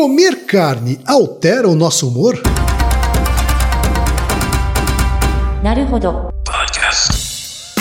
Comer 0.00 0.46
carne 0.46 0.98
altera 1.06 1.68
o 1.68 1.74
nosso 1.74 2.08
humor? 2.08 2.40
Naruhodo. 5.62 6.30
Podcast. 6.42 7.74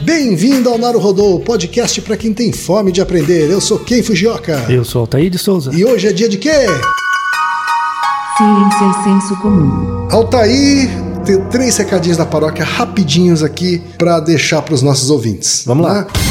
Bem-vindo 0.00 0.70
ao 0.70 0.78
Naruhodo, 0.78 1.40
podcast 1.40 2.00
para 2.00 2.16
quem 2.16 2.32
tem 2.32 2.54
fome 2.54 2.90
de 2.90 3.02
aprender. 3.02 3.50
Eu 3.50 3.60
sou 3.60 3.80
Ken 3.80 4.02
Fujioka. 4.02 4.64
Eu 4.70 4.82
sou 4.82 5.02
Altair 5.02 5.28
de 5.28 5.36
Souza. 5.36 5.74
E 5.74 5.84
hoje 5.84 6.08
é 6.08 6.14
dia 6.14 6.30
de 6.30 6.38
quê? 6.38 6.64
Ciência 8.38 8.86
e 8.88 9.04
senso 9.04 9.36
comum. 9.42 10.08
Altair, 10.10 10.88
tenho 11.26 11.46
três 11.50 11.76
recadinhos 11.76 12.16
da 12.16 12.24
paróquia 12.24 12.64
rapidinhos 12.64 13.42
aqui 13.42 13.82
para 13.98 14.20
deixar 14.20 14.62
para 14.62 14.72
os 14.72 14.80
nossos 14.80 15.10
ouvintes. 15.10 15.64
Vamos 15.66 15.86
lá. 15.86 16.00
Né? 16.00 16.25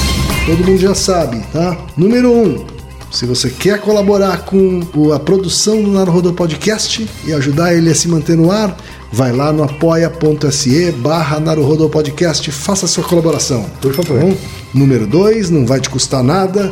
Todo 0.45 0.63
mundo 0.63 0.77
já 0.79 0.93
sabe, 0.93 1.43
tá? 1.51 1.75
Número 1.97 2.31
um, 2.31 2.63
se 3.09 3.25
você 3.25 3.49
quer 3.49 3.81
colaborar 3.81 4.45
com 4.45 4.79
a 5.11 5.19
produção 5.19 5.81
do 5.81 5.89
Naruhodô 5.89 6.33
Podcast 6.33 7.09
e 7.25 7.33
ajudar 7.33 7.73
ele 7.73 7.89
a 7.89 7.95
se 7.95 8.07
manter 8.07 8.37
no 8.37 8.51
ar, 8.51 8.77
vai 9.11 9.31
lá 9.31 9.51
no 9.51 9.63
apoia.se 9.63 10.91
barra 10.91 11.41
Podcast, 11.89 12.51
faça 12.51 12.85
a 12.85 12.87
sua 12.87 13.03
colaboração. 13.03 13.65
Por 13.81 13.95
favor. 13.95 14.37
Número 14.71 15.07
dois, 15.07 15.49
não 15.49 15.65
vai 15.65 15.79
te 15.79 15.89
custar 15.89 16.21
nada, 16.21 16.71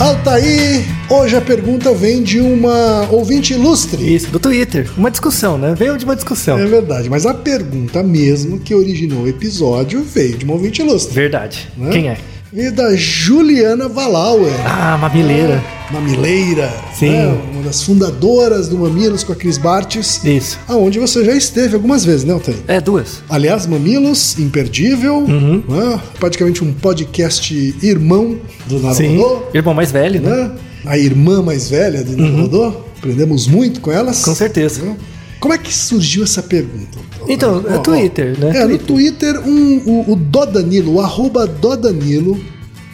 Altaí, 0.00 0.84
hoje 1.08 1.36
a 1.36 1.40
pergunta 1.40 1.94
vem 1.94 2.22
de 2.22 2.40
uma 2.40 3.08
ouvinte 3.10 3.54
ilustre. 3.54 4.14
Isso, 4.14 4.28
do 4.30 4.40
Twitter. 4.40 4.90
Uma 4.96 5.10
discussão, 5.10 5.56
né? 5.56 5.74
Veio 5.78 5.96
de 5.96 6.04
uma 6.04 6.16
discussão. 6.16 6.58
É 6.58 6.66
verdade, 6.66 7.08
mas 7.08 7.24
a 7.24 7.32
pergunta 7.32 8.02
mesmo 8.02 8.58
que 8.58 8.74
originou 8.74 9.22
o 9.22 9.28
episódio 9.28 10.02
veio 10.02 10.36
de 10.36 10.44
uma 10.44 10.54
ouvinte 10.54 10.82
ilustre. 10.82 11.14
Verdade. 11.14 11.68
né? 11.76 11.90
Quem 11.92 12.08
é? 12.08 12.18
Veio 12.54 12.70
da 12.72 12.94
Juliana 12.94 13.88
Valauer. 13.88 14.52
Ah, 14.64 14.96
mamileira. 14.96 15.60
Mamileira, 15.90 16.72
Sim. 16.96 17.10
né? 17.10 17.38
uma 17.52 17.62
das 17.62 17.82
fundadoras 17.82 18.68
do 18.68 18.78
Mamilos 18.78 19.22
com 19.24 19.32
a 19.32 19.36
Cris 19.36 19.58
Bartes, 19.58 20.24
Isso. 20.24 20.58
aonde 20.68 20.98
você 20.98 21.24
já 21.24 21.34
esteve 21.34 21.74
algumas 21.74 22.04
vezes, 22.04 22.24
né, 22.24 22.32
Altair? 22.32 22.56
É, 22.66 22.80
duas. 22.80 23.22
Aliás, 23.28 23.66
Mamilos, 23.66 24.38
imperdível, 24.38 25.16
Uhum. 25.18 25.62
né? 25.68 26.00
praticamente 26.18 26.62
um 26.64 26.72
podcast 26.72 27.76
irmão 27.82 28.38
do 28.66 28.78
Sim. 28.94 29.16
Naruhodô, 29.16 29.42
Irmão 29.52 29.74
mais 29.74 29.90
velho, 29.92 30.20
né? 30.22 30.30
né? 30.30 30.50
a 30.86 30.96
irmã 30.96 31.42
mais 31.42 31.68
velha 31.68 32.02
do 32.04 32.16
Naruhodô, 32.16 32.72
aprendemos 32.98 33.46
muito 33.46 33.80
com 33.80 33.90
elas. 33.92 34.18
Uhum. 34.18 34.24
Com 34.24 34.34
certeza. 34.34 34.82
né? 34.82 34.96
Como 35.44 35.52
é 35.52 35.58
que 35.58 35.74
surgiu 35.74 36.24
essa 36.24 36.42
pergunta? 36.42 36.98
Então, 37.28 37.62
é 37.68 37.76
Twitter, 37.76 38.34
né? 38.40 38.62
É, 38.62 38.66
no 38.66 38.78
Twitter, 38.78 39.38
um, 39.46 39.76
o, 39.84 40.12
o 40.12 40.16
Dodanilo, 40.16 40.94
o 40.94 41.00
arroba 41.02 41.46
Dodanilo, 41.46 42.42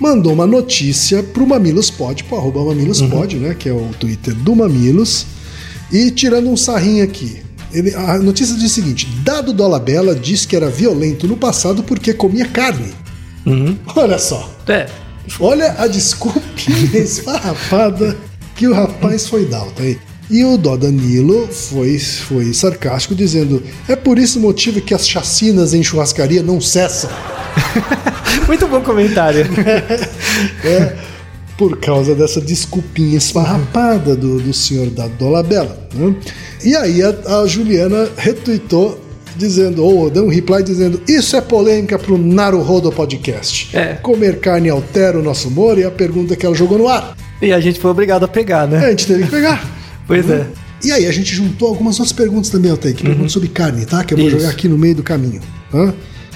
mandou 0.00 0.32
uma 0.32 0.48
notícia 0.48 1.22
pro 1.22 1.46
Mamilos 1.46 1.92
Pod, 1.92 2.24
pro 2.24 2.38
arroba 2.38 2.64
Mamilos 2.64 3.02
Pod, 3.02 3.36
né? 3.36 3.54
Que 3.56 3.68
é 3.68 3.72
o 3.72 3.90
Twitter 4.00 4.34
do 4.34 4.56
Mamilos. 4.56 5.26
E 5.92 6.10
tirando 6.10 6.50
um 6.50 6.56
sarrinho 6.56 7.04
aqui. 7.04 7.40
Ele, 7.72 7.94
a 7.94 8.18
notícia 8.18 8.56
diz 8.56 8.72
o 8.72 8.74
seguinte: 8.74 9.06
Dado 9.22 9.52
Dolabella 9.52 10.12
diz 10.12 10.44
que 10.44 10.56
era 10.56 10.68
violento 10.68 11.28
no 11.28 11.36
passado 11.36 11.84
porque 11.84 12.12
comia 12.12 12.46
carne. 12.46 12.92
Uhum. 13.46 13.78
Olha 13.94 14.18
só. 14.18 14.52
É. 14.66 14.88
Olha 15.38 15.76
a 15.78 15.86
desculpinha 15.86 16.98
esfarrapada 16.98 18.16
que 18.56 18.66
o 18.66 18.74
rapaz 18.74 19.28
foi 19.28 19.46
dar, 19.46 19.66
tá 19.66 19.84
aí. 19.84 19.96
E 20.30 20.44
o 20.44 20.56
Dó 20.56 20.76
Danilo 20.76 21.48
foi, 21.48 21.98
foi 21.98 22.52
sarcástico, 22.54 23.14
dizendo: 23.14 23.62
é 23.88 23.96
por 23.96 24.16
esse 24.18 24.38
motivo 24.38 24.80
que 24.80 24.94
as 24.94 25.08
chacinas 25.08 25.74
em 25.74 25.82
churrascaria 25.82 26.42
não 26.42 26.60
cessam. 26.60 27.10
Muito 28.46 28.66
bom 28.68 28.80
comentário. 28.80 29.46
É 30.64 30.96
por 31.58 31.78
causa 31.78 32.14
dessa 32.14 32.40
desculpinha 32.40 33.18
esfarrapada 33.18 34.16
do, 34.16 34.40
do 34.40 34.54
senhor 34.54 34.86
da 34.88 35.06
Dolabella. 35.08 35.78
Né? 35.94 36.14
E 36.64 36.74
aí 36.74 37.02
a, 37.02 37.14
a 37.42 37.46
Juliana 37.46 38.08
retuitou 38.16 38.98
dizendo, 39.36 39.84
ou 39.84 40.08
deu 40.08 40.24
um 40.24 40.30
reply 40.30 40.62
dizendo, 40.62 41.02
isso 41.06 41.36
é 41.36 41.40
polêmica 41.42 41.98
pro 41.98 42.16
Naruhodo 42.16 42.90
Podcast. 42.90 43.76
É. 43.76 43.94
Comer 43.96 44.40
carne 44.40 44.70
altera 44.70 45.18
o 45.18 45.22
nosso 45.22 45.48
humor 45.48 45.76
e 45.78 45.84
a 45.84 45.90
pergunta 45.90 46.34
que 46.34 46.46
ela 46.46 46.54
jogou 46.54 46.78
no 46.78 46.88
ar. 46.88 47.14
e 47.42 47.52
a 47.52 47.60
gente 47.60 47.78
foi 47.78 47.90
obrigado 47.90 48.24
a 48.24 48.28
pegar, 48.28 48.64
É, 48.64 48.66
né? 48.66 48.86
a 48.86 48.90
gente 48.90 49.06
teve 49.06 49.24
que 49.24 49.30
pegar. 49.30 49.62
Pois 50.10 50.30
é. 50.30 50.46
E 50.82 50.92
aí, 50.92 51.06
a 51.06 51.12
gente 51.12 51.34
juntou 51.34 51.68
algumas 51.68 51.98
outras 52.00 52.12
perguntas 52.12 52.50
também, 52.50 52.70
Altair, 52.70 52.94
que 52.94 53.02
perguntam 53.02 53.28
sobre 53.28 53.48
carne, 53.48 53.84
tá? 53.84 54.02
Que 54.02 54.14
eu 54.14 54.18
vou 54.18 54.28
Isso. 54.28 54.38
jogar 54.38 54.50
aqui 54.50 54.66
no 54.66 54.78
meio 54.78 54.94
do 54.94 55.02
caminho. 55.02 55.40
tá? 55.70 55.92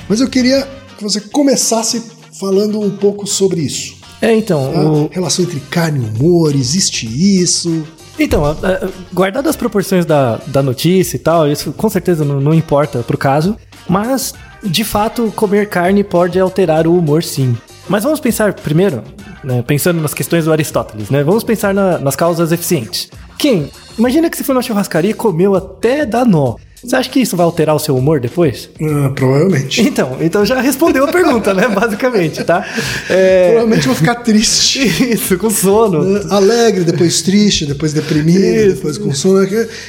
Mas 0.09 0.21
eu 0.21 0.29
queria 0.29 0.69
que 0.99 1.03
você 1.03 1.19
começasse 1.21 2.03
falando 2.39 2.79
um 2.81 2.91
pouco 2.91 3.27
sobre 3.27 3.61
isso. 3.63 3.95
É, 4.21 4.35
então, 4.35 4.71
tá? 4.73 4.81
o, 4.83 5.09
Relação 5.11 5.45
entre 5.45 5.61
carne 5.71 6.05
e 6.05 6.09
humor, 6.23 6.55
existe 6.55 7.07
isso? 7.07 7.85
Então, 8.19 8.45
a- 8.45 8.51
a- 8.53 8.89
guardado 9.13 9.49
as 9.49 9.57
proporções 9.57 10.05
da, 10.05 10.37
da 10.47 10.63
notícia 10.63 11.17
e 11.17 11.19
tal, 11.19 11.51
isso 11.51 11.73
com 11.73 11.89
certeza 11.89 12.25
não, 12.25 12.41
não 12.41 12.53
importa 12.55 12.99
pro 13.01 13.17
caso, 13.19 13.57
mas 13.89 14.35
de 14.63 14.85
fato 14.85 15.33
comer 15.35 15.69
carne 15.69 16.05
pode 16.05 16.39
alterar 16.39 16.87
o 16.87 16.97
humor 16.97 17.23
sim. 17.25 17.57
Mas 17.89 18.05
vamos 18.05 18.21
pensar 18.21 18.53
primeiro, 18.55 19.03
né, 19.43 19.63
pensando 19.67 20.01
nas 20.01 20.15
questões 20.15 20.45
do 20.45 20.53
Aristóteles, 20.53 21.11
né? 21.11 21.23
Vamos 21.25 21.45
pensar 21.45 21.75
na- 21.75 21.99
nas 21.99 22.15
causas 22.17 22.53
eficientes. 22.53 23.09
Quem? 23.45 23.71
Imagina 23.99 24.31
que 24.31 24.39
você 24.39 24.43
foi 24.43 24.55
numa 24.55 24.63
churrascaria 24.63 25.11
e 25.11 25.13
comeu 25.13 25.55
até 25.55 26.07
dar 26.07 26.25
nó. 26.25 26.57
Você 26.83 26.97
acha 26.97 27.11
que 27.11 27.21
isso 27.21 27.37
vai 27.37 27.45
alterar 27.45 27.77
o 27.77 27.79
seu 27.79 27.95
humor 27.95 28.19
depois? 28.19 28.71
Ah, 28.81 29.11
provavelmente. 29.15 29.83
Então, 29.83 30.17
então 30.19 30.47
já 30.47 30.63
respondeu 30.63 31.05
a 31.05 31.09
pergunta, 31.13 31.53
né? 31.53 31.69
Basicamente, 31.69 32.43
tá? 32.43 32.67
É, 33.11 33.49
Provavelmente 33.49 33.87
vou 33.87 33.95
ficar 33.95 34.15
triste. 34.15 34.81
isso, 35.13 35.37
com 35.37 35.51
sono. 35.51 36.23
Ah, 36.31 36.37
Alegre, 36.37 36.85
depois 36.85 37.21
triste, 37.21 37.67
depois 37.67 37.93
deprimido, 37.93 38.39
Isso. 38.43 38.77
depois 38.77 38.97
com 38.97 39.13
sono. 39.13 39.47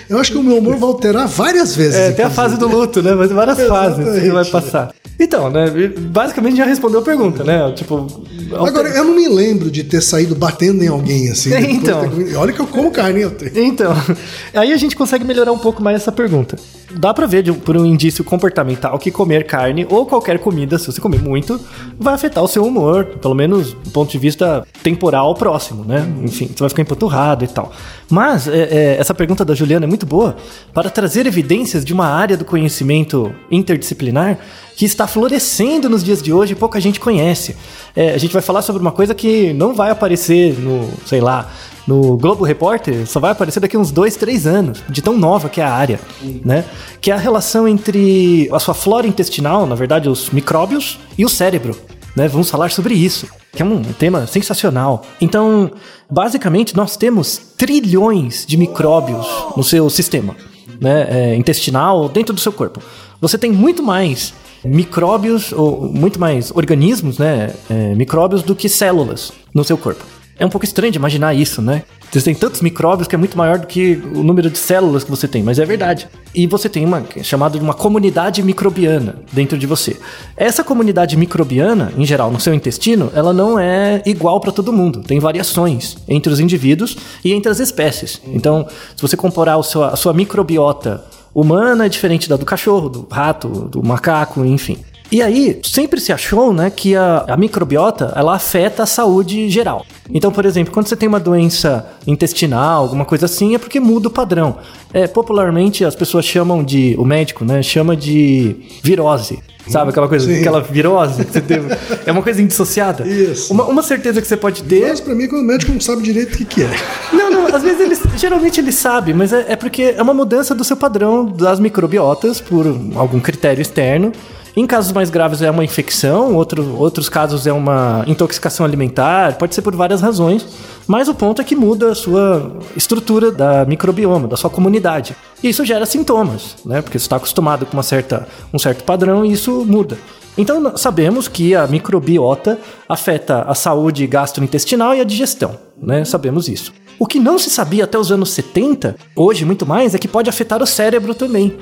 Eu 0.10 0.20
acho 0.20 0.34
que 0.34 0.38
o 0.38 0.44
meu 0.44 0.58
humor 0.58 0.76
vai 0.76 0.90
alterar 0.90 1.26
várias 1.26 1.78
vezes. 1.78 1.96
É, 1.96 2.12
tem 2.12 2.26
a 2.26 2.30
fase 2.30 2.58
do 2.58 2.68
luto, 2.68 3.02
né? 3.02 3.16
Mas 3.16 3.32
várias 3.32 3.58
fases 3.66 4.04
que 4.04 4.18
Exatamente. 4.18 4.32
vai 4.32 4.46
passar. 4.46 4.94
Então, 5.20 5.50
né? 5.50 5.66
Basicamente 5.98 6.58
já 6.58 6.66
respondeu 6.66 7.00
a 7.00 7.04
pergunta, 7.04 7.44
né? 7.44 7.72
Tipo. 7.74 8.08
Agora, 8.54 8.90
eu 8.90 9.04
não 9.06 9.16
me 9.16 9.28
lembro 9.28 9.72
de 9.72 9.84
ter 9.84 10.02
saído 10.02 10.36
batendo 10.36 10.84
em 10.84 10.88
alguém 10.88 11.30
assim. 11.30 11.52
Então. 11.76 12.08
ter. 12.10 12.36
Olha 12.36 12.54
que 12.54 12.60
eu 12.60 12.68
como 12.68 12.92
carne, 12.92 13.22
eu 13.22 13.32
tenho. 13.32 13.66
Então, 13.66 13.94
aí 14.54 14.72
a 14.72 14.78
gente 14.78 14.96
consegue 14.96 15.24
melhorar 15.24 15.52
um 15.52 15.58
pouco 15.58 15.82
mais 15.82 15.98
essa 15.98 16.12
pergunta. 16.12 16.58
Dá 16.92 17.14
pra 17.14 17.26
ver 17.26 17.44
de 17.44 17.52
por 17.52 17.76
um 17.76 17.86
indício 17.86 18.24
comportamental 18.24 18.98
que 19.00 19.12
comer 19.12 19.46
carne 19.46 19.86
ou 19.90 20.06
qualquer 20.06 20.40
comida, 20.40 20.78
se 20.78 20.86
você 20.86 21.02
comer 21.02 21.22
muito, 21.22 21.60
vai 22.00 22.14
afetar 22.14 22.44
o 22.44 22.48
seu 22.48 22.64
humor, 22.64 23.06
pelo 23.22 23.34
menos 23.34 23.74
do 23.74 23.90
ponto 23.90 24.12
de 24.12 24.18
vista 24.18 24.66
temporal 24.84 25.34
próximo, 25.36 25.84
né? 25.84 26.08
Enfim, 26.24 26.48
você 26.48 26.60
vai 26.60 26.70
ficar 26.70 26.82
empanturrado 26.84 27.44
e 27.44 27.48
tal. 27.48 27.72
Mas 28.10 28.48
é, 28.48 28.64
é, 28.64 28.98
essa 29.00 29.14
pergunta 29.14 29.44
da 29.44 29.56
Juliana 29.56 29.86
é 29.86 29.88
muito 29.88 30.06
boa 30.06 30.36
para 30.74 30.90
trazer 30.90 31.26
evidências 31.26 31.84
de 31.84 31.94
uma 31.94 32.06
área 32.06 32.38
do 32.38 32.46
conhecimento 32.46 33.34
interdisciplinar 33.50 34.38
que 34.76 34.86
está 34.86 35.08
florescendo 35.08 35.90
nos 35.90 36.04
dias 36.04 36.22
de 36.22 36.32
hoje 36.32 36.54
e 36.54 36.56
pouca 36.56 36.80
gente 36.80 37.00
conhece. 37.00 37.56
É, 37.96 38.14
a 38.14 38.18
gente 38.18 38.34
vai 38.34 38.42
falar 38.42 38.62
sobre 38.62 38.82
uma 38.82 38.92
coisa 38.92 39.16
que 39.16 39.54
não 39.54 39.74
vai 39.74 39.90
aparecer 39.90 40.54
no, 40.60 40.90
sei 41.06 41.22
lá, 41.22 41.50
no 41.88 42.18
Globo 42.18 42.44
Repórter 42.44 43.06
só 43.06 43.20
vai 43.20 43.32
aparecer 43.32 43.60
daqui 43.60 43.78
uns 43.78 43.92
dois, 43.92 44.16
três 44.16 44.48
anos, 44.48 44.84
de 44.90 45.02
tão 45.02 45.18
nova 45.18 45.50
que 45.50 45.62
é 45.62 45.64
a 45.64 45.72
área, 45.72 46.00
né? 46.44 46.66
Que 47.00 47.12
é 47.12 47.14
a 47.14 47.18
relação 47.18 47.68
entre 47.68 48.50
a 48.52 48.60
sua 48.60 48.74
flora 48.74 49.08
intestinal, 49.08 49.66
na 49.66 49.76
verdade, 49.76 50.10
os 50.10 50.30
micróbios, 50.30 50.98
e 51.18 51.24
o 51.24 51.30
cérebro. 51.30 51.76
Né? 52.16 52.28
Vamos 52.28 52.50
falar 52.50 52.72
sobre 52.72 52.94
isso, 52.94 53.28
que 53.52 53.62
é 53.62 53.66
um 53.66 53.82
tema 53.84 54.26
sensacional. 54.26 55.06
Então, 55.20 55.72
basicamente, 56.10 56.76
nós 56.76 56.96
temos 56.96 57.38
trilhões 57.58 58.46
de 58.46 58.58
micróbios 58.58 59.28
no 59.56 59.64
seu 59.64 59.90
sistema 59.90 60.36
né? 60.80 61.08
é, 61.10 61.36
intestinal 61.36 62.08
dentro 62.10 62.34
do 62.34 62.40
seu 62.40 62.52
corpo. 62.52 62.82
Você 63.22 63.38
tem 63.38 63.52
muito 63.52 63.84
mais 63.84 64.34
micróbios, 64.64 65.52
ou 65.52 65.90
muito 65.92 66.20
mais 66.20 66.52
organismos, 66.56 67.18
né? 67.18 67.54
é, 67.70 67.94
micróbios 67.96 68.42
do 68.42 68.56
que 68.56 68.68
células 68.68 69.32
no 69.54 69.64
seu 69.64 69.78
corpo. 69.78 70.04
É 70.38 70.46
um 70.46 70.50
pouco 70.50 70.66
estranho 70.66 70.92
de 70.92 70.98
imaginar 70.98 71.34
isso, 71.34 71.62
né? 71.62 71.84
Você 72.12 72.22
tem 72.22 72.36
tantos 72.36 72.62
micróbios 72.62 73.08
que 73.08 73.16
é 73.16 73.18
muito 73.18 73.38
maior 73.38 73.60
do 73.60 73.68
que 73.68 74.02
o 74.14 74.24
número 74.24 74.50
de 74.50 74.58
células 74.58 75.04
que 75.04 75.10
você 75.10 75.28
tem, 75.28 75.44
mas 75.44 75.60
é 75.60 75.66
verdade. 75.66 76.08
E 76.34 76.48
você 76.48 76.70
tem 76.70 76.86
uma 76.86 77.04
é 77.16 77.24
chamada 77.24 77.58
de 77.58 77.64
uma 77.64 77.74
comunidade 77.74 78.42
microbiana 78.42 79.18
dentro 79.34 79.58
de 79.58 79.66
você. 79.66 79.98
Essa 80.38 80.64
comunidade 80.64 81.18
microbiana, 81.18 81.92
em 81.98 82.06
geral, 82.06 82.32
no 82.32 82.40
seu 82.40 82.54
intestino, 82.54 83.12
ela 83.14 83.34
não 83.34 83.60
é 83.60 84.02
igual 84.06 84.40
para 84.40 84.52
todo 84.52 84.72
mundo. 84.72 85.02
Tem 85.02 85.20
variações 85.20 85.98
entre 86.08 86.32
os 86.32 86.40
indivíduos 86.40 86.98
e 87.24 87.34
entre 87.34 87.52
as 87.52 87.60
espécies. 87.60 88.22
Então, 88.28 88.66
se 88.96 89.02
você 89.02 89.18
comparar 89.18 89.58
a 89.58 89.96
sua 89.96 90.14
microbiota 90.14 91.04
humana 91.34 91.86
é 91.86 91.90
diferente 91.90 92.30
da 92.30 92.38
do 92.38 92.46
cachorro, 92.46 92.88
do 92.88 93.08
rato, 93.12 93.50
do 93.50 93.84
macaco, 93.84 94.46
enfim. 94.46 94.78
E 95.16 95.22
aí, 95.22 95.58
sempre 95.64 96.02
se 96.02 96.12
achou, 96.12 96.54
né, 96.54 96.70
que 96.70 96.94
a, 96.94 97.24
a, 97.30 97.38
microbiota, 97.38 98.12
ela 98.18 98.36
afeta 98.36 98.84
a 98.84 98.86
saúde 98.86 99.50
geral. 99.50 99.86
Então, 100.14 100.30
por 100.30 100.46
exemplo, 100.46 100.74
quando 100.74 100.88
você 100.88 100.96
tem 100.98 101.08
uma 101.08 101.22
doença 101.22 101.88
intestinal, 102.06 102.84
alguma 102.84 103.06
coisa 103.06 103.26
assim, 103.26 103.56
é 103.56 103.58
porque 103.58 103.80
muda 103.80 104.10
o 104.10 104.12
padrão. 104.12 104.58
É, 104.92 105.08
popularmente, 105.08 105.86
as 105.86 105.96
pessoas 105.96 106.26
chamam 106.26 106.62
de, 106.62 106.98
o 107.00 107.06
médico, 107.06 107.46
né, 107.46 107.64
chama 107.64 107.96
de 107.96 108.58
virose. 108.84 109.40
Sabe 109.70 109.92
aquela 109.92 110.10
coisa, 110.10 110.26
Sim. 110.26 110.42
aquela 110.42 110.60
virose 110.60 111.24
que 111.24 111.32
você 111.32 111.40
teve? 111.40 111.70
É 112.06 112.12
uma 112.12 112.22
coisa 112.22 112.42
indissociada. 112.42 113.08
Isso. 113.08 113.54
Uma, 113.54 113.64
uma 113.64 113.82
certeza 113.82 114.22
que 114.22 114.28
você 114.28 114.36
pode 114.36 114.64
ter. 114.64 114.90
Mas 114.90 115.00
pra 115.00 115.16
mim, 115.16 115.30
quando 115.30 115.44
o 115.44 115.46
médico 115.46 115.72
não 115.72 115.80
sabe 115.80 116.04
direito 116.04 116.34
o 116.34 116.38
que, 116.40 116.44
que 116.44 116.64
é. 116.64 116.70
Não, 117.14 117.32
não, 117.32 117.56
às 117.56 117.64
vezes 117.64 117.80
ele. 117.80 118.18
Geralmente 118.18 118.60
ele 118.60 118.74
sabe, 118.74 119.14
mas 119.14 119.32
é, 119.32 119.46
é 119.48 119.56
porque 119.56 119.96
é 119.98 120.02
uma 120.02 120.14
mudança 120.14 120.54
do 120.54 120.66
seu 120.66 120.76
padrão 120.76 121.26
das 121.26 121.58
microbiotas 121.58 122.42
por 122.42 122.68
algum 122.96 123.22
critério 123.22 123.62
externo. 123.62 124.12
Em 124.56 124.66
casos 124.66 124.94
mais 124.94 125.10
graves 125.10 125.42
é 125.42 125.52
uma 125.52 125.66
infecção, 125.66 126.34
outro, 126.34 126.78
outros 126.80 127.10
casos 127.10 127.46
é 127.46 127.52
uma 127.52 128.06
intoxicação 128.08 128.66
alimentar, 128.66 129.38
pode 129.38 129.54
ser 129.54 129.62
por 129.62 129.76
várias 129.76 130.00
razões, 130.00 130.48
mas 130.88 131.10
o 131.10 131.14
ponto 131.14 131.42
é 131.42 131.44
que 131.44 131.58
muda 131.58 131.92
a 131.92 131.96
sua 131.96 132.58
estrutura 132.74 133.34
da 133.34 133.66
microbioma, 133.66 134.30
da 134.30 134.38
sua 134.38 134.50
comunidade. 134.50 135.14
E 135.44 135.50
isso 135.50 135.66
gera 135.66 135.86
sintomas, 135.86 136.56
né? 136.66 136.82
Porque 136.82 136.98
você 136.98 137.04
está 137.04 137.18
acostumado 137.18 137.66
com 137.66 137.74
uma 137.74 137.84
certa, 137.84 138.30
um 138.54 138.58
certo 138.58 138.86
padrão 138.86 139.26
e 139.26 139.34
isso 139.34 139.66
muda. 139.66 139.98
Então 140.38 140.78
sabemos 140.78 141.28
que 141.28 141.54
a 141.54 141.68
microbiota 141.68 142.58
afeta 142.88 143.42
a 143.42 143.56
saúde 143.56 144.08
gastrointestinal 144.08 144.96
e 144.96 145.02
a 145.02 145.04
digestão, 145.04 145.58
né? 145.78 146.06
Sabemos 146.06 146.48
isso. 146.48 146.72
O 146.98 147.06
que 147.06 147.20
não 147.20 147.38
se 147.38 147.50
sabia 147.50 147.84
até 147.84 147.98
os 147.98 148.10
anos 148.10 148.32
70, 148.32 148.96
hoje 149.14 149.44
muito 149.44 149.66
mais, 149.66 149.94
é 149.94 149.98
que 149.98 150.08
pode 150.08 150.30
afetar 150.30 150.64
o 150.64 150.66
cérebro 150.66 151.14
também. 151.14 151.58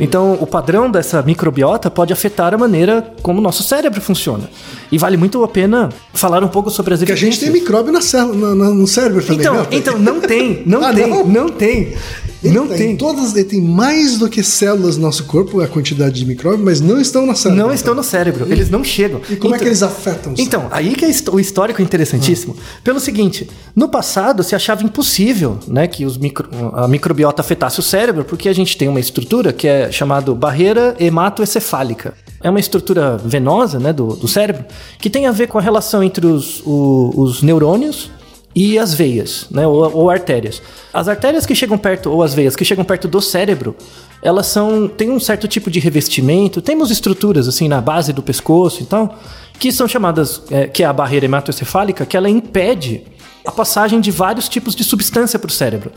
Então, 0.00 0.38
o 0.40 0.46
padrão 0.46 0.90
dessa 0.90 1.22
microbiota 1.22 1.90
pode 1.90 2.12
afetar 2.12 2.54
a 2.54 2.58
maneira 2.58 3.14
como 3.22 3.38
o 3.38 3.42
nosso 3.42 3.62
cérebro 3.62 4.00
funciona. 4.00 4.48
E 4.92 4.98
vale 4.98 5.16
muito 5.16 5.42
a 5.42 5.48
pena 5.48 5.88
falar 6.12 6.42
um 6.44 6.48
pouco 6.48 6.70
sobre 6.70 6.94
as 6.94 7.02
evidências. 7.02 7.20
Que 7.20 7.26
a 7.26 7.30
gente 7.30 7.52
tem 7.52 7.62
micróbio 7.62 7.92
na 7.92 8.00
célula, 8.00 8.54
na, 8.54 8.70
no 8.70 8.86
cérebro 8.86 9.22
também. 9.22 9.40
Então, 9.40 9.54
né? 9.54 9.66
então 9.70 9.98
não 9.98 10.20
tem, 10.20 10.62
não 10.66 10.82
ah, 10.86 10.92
tem, 10.92 11.08
não? 11.08 11.26
não 11.26 11.48
tem. 11.48 11.96
Ele 12.42 12.54
não 12.54 12.68
tem. 12.68 12.76
tem. 12.78 12.96
Todas, 12.96 13.34
ele 13.34 13.44
tem 13.44 13.60
mais 13.60 14.18
do 14.18 14.28
que 14.28 14.42
células 14.42 14.96
no 14.96 15.02
nosso 15.02 15.24
corpo, 15.24 15.60
a 15.60 15.66
quantidade 15.66 16.14
de 16.14 16.26
micróbios, 16.26 16.62
mas 16.62 16.80
não 16.80 17.00
estão 17.00 17.26
na 17.26 17.34
célula. 17.34 17.62
Não 17.62 17.72
estão 17.72 17.94
no 17.94 18.02
cérebro, 18.02 18.46
e, 18.48 18.52
eles 18.52 18.70
não 18.70 18.84
chegam. 18.84 19.20
E 19.28 19.36
como 19.36 19.54
então, 19.54 19.54
é 19.54 19.58
que 19.58 19.64
então, 19.64 19.66
eles 19.68 19.82
afetam 19.82 20.32
o 20.32 20.34
Então, 20.38 20.68
aí 20.70 20.94
que 20.94 21.04
é 21.04 21.08
o 21.32 21.40
histórico 21.40 21.82
interessantíssimo. 21.82 22.56
Ah. 22.58 22.80
Pelo 22.84 23.00
seguinte, 23.00 23.48
no 23.74 23.88
passado 23.88 24.42
se 24.42 24.54
achava 24.54 24.84
impossível 24.84 25.58
né, 25.66 25.86
que 25.86 26.04
os 26.04 26.16
micro, 26.16 26.48
a 26.74 26.86
microbiota 26.86 27.42
afetasse 27.42 27.80
o 27.80 27.82
cérebro, 27.82 28.24
porque 28.24 28.48
a 28.48 28.52
gente 28.52 28.76
tem 28.76 28.88
uma 28.88 29.00
estrutura 29.00 29.52
que 29.52 29.66
é 29.66 29.90
chamada 29.90 30.32
barreira 30.34 30.94
hematoencefálica. 30.98 32.14
É 32.40 32.48
uma 32.48 32.60
estrutura 32.60 33.16
venosa 33.16 33.80
né, 33.80 33.92
do, 33.92 34.14
do 34.14 34.28
cérebro 34.28 34.64
que 34.98 35.10
tem 35.10 35.26
a 35.26 35.32
ver 35.32 35.48
com 35.48 35.58
a 35.58 35.60
relação 35.60 36.02
entre 36.02 36.24
os, 36.26 36.62
o, 36.64 37.12
os 37.16 37.42
neurônios 37.42 38.10
e 38.58 38.76
as 38.76 38.92
veias, 38.92 39.46
né, 39.52 39.64
ou, 39.68 39.88
ou, 39.94 40.10
artérias. 40.10 40.60
As 40.92 41.06
artérias 41.06 41.46
que 41.46 41.54
chegam 41.54 41.78
perto, 41.78 42.10
ou 42.10 42.24
as 42.24 42.34
veias 42.34 42.56
que 42.56 42.64
chegam 42.64 42.84
perto 42.84 43.06
do 43.06 43.20
cérebro, 43.20 43.76
elas 44.20 44.46
são 44.46 44.88
têm 44.88 45.12
um 45.12 45.20
certo 45.20 45.46
tipo 45.46 45.70
de 45.70 45.78
revestimento, 45.78 46.60
temos 46.60 46.90
estruturas 46.90 47.46
assim 47.46 47.68
na 47.68 47.80
base 47.80 48.12
do 48.12 48.20
pescoço 48.20 48.82
e 48.82 48.86
tal, 48.86 49.16
que 49.60 49.70
são 49.70 49.86
chamadas, 49.86 50.42
é, 50.50 50.66
que 50.66 50.82
é 50.82 50.86
a 50.86 50.92
barreira 50.92 51.26
hematoencefálica, 51.26 52.04
que 52.04 52.16
ela 52.16 52.28
impede 52.28 53.04
a 53.46 53.52
passagem 53.52 54.00
de 54.00 54.10
vários 54.10 54.48
tipos 54.48 54.74
de 54.74 54.82
substância 54.82 55.38
para 55.38 55.48
o 55.48 55.52
cérebro. 55.52 55.92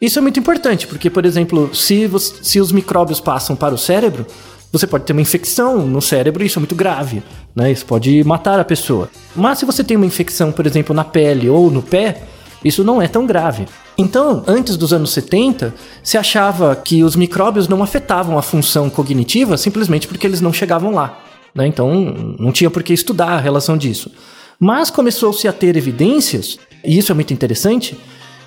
Isso 0.00 0.18
é 0.18 0.22
muito 0.22 0.40
importante, 0.40 0.88
porque, 0.88 1.08
por 1.08 1.24
exemplo, 1.24 1.72
se, 1.72 2.10
se 2.42 2.58
os 2.58 2.72
micróbios 2.72 3.20
passam 3.20 3.54
para 3.54 3.72
o 3.72 3.78
cérebro, 3.78 4.26
você 4.72 4.86
pode 4.86 5.04
ter 5.04 5.12
uma 5.12 5.22
infecção 5.22 5.86
no 5.86 6.00
cérebro 6.00 6.44
isso 6.44 6.58
é 6.58 6.60
muito 6.60 6.74
grave, 6.74 7.22
né? 7.54 7.72
Isso 7.72 7.84
pode 7.84 8.22
matar 8.24 8.60
a 8.60 8.64
pessoa. 8.64 9.10
Mas 9.34 9.58
se 9.58 9.64
você 9.64 9.82
tem 9.82 9.96
uma 9.96 10.06
infecção, 10.06 10.52
por 10.52 10.66
exemplo, 10.66 10.94
na 10.94 11.04
pele 11.04 11.48
ou 11.48 11.70
no 11.70 11.82
pé, 11.82 12.22
isso 12.64 12.84
não 12.84 13.02
é 13.02 13.08
tão 13.08 13.26
grave. 13.26 13.66
Então, 13.98 14.44
antes 14.46 14.76
dos 14.76 14.92
anos 14.92 15.12
70, 15.12 15.74
se 16.02 16.16
achava 16.16 16.76
que 16.76 17.02
os 17.02 17.16
micróbios 17.16 17.68
não 17.68 17.82
afetavam 17.82 18.38
a 18.38 18.42
função 18.42 18.88
cognitiva 18.88 19.56
simplesmente 19.56 20.06
porque 20.06 20.26
eles 20.26 20.40
não 20.40 20.52
chegavam 20.52 20.92
lá. 20.92 21.18
Né? 21.54 21.66
Então, 21.66 22.36
não 22.38 22.52
tinha 22.52 22.70
por 22.70 22.82
que 22.82 22.92
estudar 22.92 23.30
a 23.30 23.40
relação 23.40 23.76
disso. 23.76 24.10
Mas 24.58 24.90
começou-se 24.90 25.48
a 25.48 25.52
ter 25.52 25.76
evidências, 25.76 26.58
e 26.84 26.96
isso 26.96 27.10
é 27.10 27.14
muito 27.14 27.32
interessante, 27.32 27.98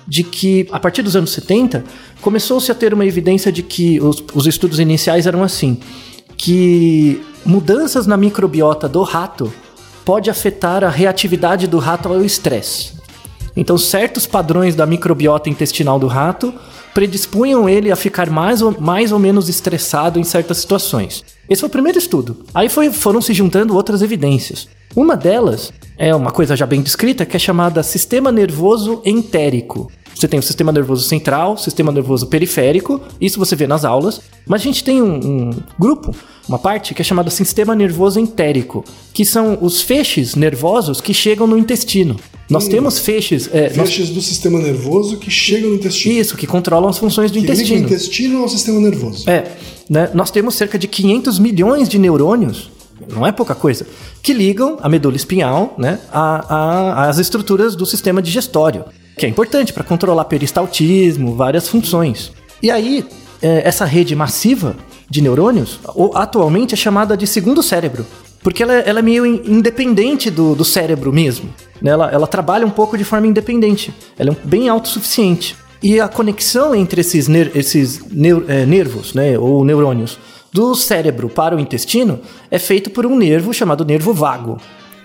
de 0.06 0.22
que, 0.22 0.66
a 0.70 0.78
partir 0.78 1.02
dos 1.02 1.16
anos 1.16 1.30
70, 1.30 1.84
começou-se 2.20 2.70
a 2.70 2.74
ter 2.74 2.94
uma 2.94 3.04
evidência 3.04 3.50
de 3.50 3.62
que 3.62 4.00
os, 4.00 4.22
os 4.34 4.46
estudos 4.46 4.78
iniciais 4.78 5.26
eram 5.26 5.42
assim 5.42 5.78
que 6.44 7.22
mudanças 7.42 8.06
na 8.06 8.18
microbiota 8.18 8.86
do 8.86 9.02
rato 9.02 9.50
pode 10.04 10.28
afetar 10.28 10.84
a 10.84 10.90
reatividade 10.90 11.66
do 11.66 11.78
rato 11.78 12.06
ao 12.06 12.22
estresse. 12.22 12.92
Então, 13.56 13.78
certos 13.78 14.26
padrões 14.26 14.74
da 14.74 14.84
microbiota 14.84 15.48
intestinal 15.48 15.98
do 15.98 16.06
rato 16.06 16.52
predispunham 16.92 17.66
ele 17.66 17.90
a 17.90 17.96
ficar 17.96 18.28
mais 18.28 18.60
ou, 18.60 18.78
mais 18.78 19.10
ou 19.10 19.18
menos 19.18 19.48
estressado 19.48 20.20
em 20.20 20.24
certas 20.24 20.58
situações. 20.58 21.24
Esse 21.48 21.60
foi 21.60 21.68
o 21.68 21.72
primeiro 21.72 21.98
estudo. 21.98 22.44
Aí 22.54 22.68
foi, 22.68 22.92
foram 22.92 23.22
se 23.22 23.32
juntando 23.32 23.74
outras 23.74 24.02
evidências. 24.02 24.68
Uma 24.94 25.16
delas 25.16 25.72
é 25.96 26.14
uma 26.14 26.30
coisa 26.30 26.54
já 26.54 26.66
bem 26.66 26.82
descrita 26.82 27.24
que 27.24 27.36
é 27.36 27.40
chamada 27.40 27.82
sistema 27.82 28.30
nervoso 28.30 29.00
entérico. 29.02 29.90
Você 30.14 30.28
tem 30.28 30.38
o 30.38 30.42
sistema 30.42 30.70
nervoso 30.70 31.02
central, 31.08 31.56
sistema 31.56 31.90
nervoso 31.90 32.26
periférico, 32.26 33.00
isso 33.20 33.38
você 33.38 33.56
vê 33.56 33.66
nas 33.66 33.84
aulas. 33.84 34.20
Mas 34.46 34.60
a 34.60 34.64
gente 34.64 34.84
tem 34.84 35.02
um, 35.02 35.14
um 35.14 35.50
grupo, 35.78 36.14
uma 36.48 36.58
parte 36.58 36.94
que 36.94 37.02
é 37.02 37.04
chamada 37.04 37.30
sistema 37.30 37.74
nervoso 37.74 38.20
entérico, 38.20 38.84
que 39.12 39.24
são 39.24 39.58
os 39.60 39.82
feixes 39.82 40.34
nervosos 40.34 41.00
que 41.00 41.12
chegam 41.12 41.46
no 41.46 41.58
intestino. 41.58 42.16
Nós 42.48 42.66
hum, 42.66 42.70
temos 42.70 42.98
feixes. 42.98 43.48
É, 43.52 43.70
feixes 43.70 44.08
nós... 44.08 44.10
do 44.10 44.22
sistema 44.22 44.58
nervoso 44.60 45.16
que 45.16 45.30
chegam 45.30 45.70
no 45.70 45.76
intestino. 45.76 46.14
Isso, 46.14 46.36
que 46.36 46.46
controlam 46.46 46.88
as 46.88 46.98
funções 46.98 47.30
do 47.30 47.38
que 47.38 47.44
intestino. 47.44 47.82
o 47.82 47.84
intestino 47.84 48.42
ao 48.42 48.48
sistema 48.48 48.78
nervoso. 48.80 49.28
É. 49.28 49.50
Né? 49.88 50.10
Nós 50.14 50.30
temos 50.30 50.54
cerca 50.54 50.78
de 50.78 50.86
500 50.86 51.38
milhões 51.38 51.88
de 51.88 51.98
neurônios 51.98 52.70
não 53.12 53.26
é 53.26 53.32
pouca 53.32 53.54
coisa, 53.54 53.86
que 54.22 54.32
ligam 54.32 54.78
a 54.80 54.88
medula 54.88 55.16
espinhal 55.16 55.74
né, 55.76 55.98
às 56.10 57.18
estruturas 57.18 57.74
do 57.74 57.84
sistema 57.84 58.22
digestório 58.22 58.84
que 59.16 59.26
é 59.26 59.28
importante 59.28 59.72
para 59.72 59.84
controlar 59.84 60.24
peristaltismo, 60.24 61.34
várias 61.34 61.68
funções. 61.68 62.32
E 62.62 62.70
aí, 62.70 63.04
é, 63.42 63.66
essa 63.66 63.84
rede 63.84 64.16
massiva 64.16 64.76
de 65.08 65.20
neurônios 65.20 65.78
atualmente 66.14 66.74
é 66.74 66.76
chamada 66.76 67.16
de 67.16 67.26
segundo 67.26 67.62
cérebro, 67.62 68.06
porque 68.42 68.62
ela, 68.62 68.74
ela 68.74 68.98
é 68.98 69.02
meio 69.02 69.26
independente 69.26 70.30
do, 70.30 70.54
do 70.54 70.64
cérebro 70.64 71.12
mesmo. 71.12 71.48
Né? 71.80 71.90
Ela, 71.90 72.10
ela 72.10 72.26
trabalha 72.26 72.66
um 72.66 72.70
pouco 72.70 72.96
de 72.96 73.04
forma 73.04 73.26
independente, 73.26 73.94
ela 74.18 74.30
é 74.30 74.36
bem 74.46 74.68
autossuficiente. 74.68 75.56
E 75.82 76.00
a 76.00 76.08
conexão 76.08 76.74
entre 76.74 77.02
esses, 77.02 77.28
ner 77.28 77.52
esses 77.54 78.00
é, 78.48 78.64
nervos, 78.64 79.12
né, 79.12 79.38
ou 79.38 79.62
neurônios, 79.64 80.18
do 80.50 80.74
cérebro 80.74 81.28
para 81.28 81.54
o 81.54 81.60
intestino 81.60 82.20
é 82.50 82.58
feito 82.58 82.88
por 82.88 83.04
um 83.04 83.18
nervo 83.18 83.52
chamado 83.52 83.84
nervo 83.84 84.14
vago 84.14 84.58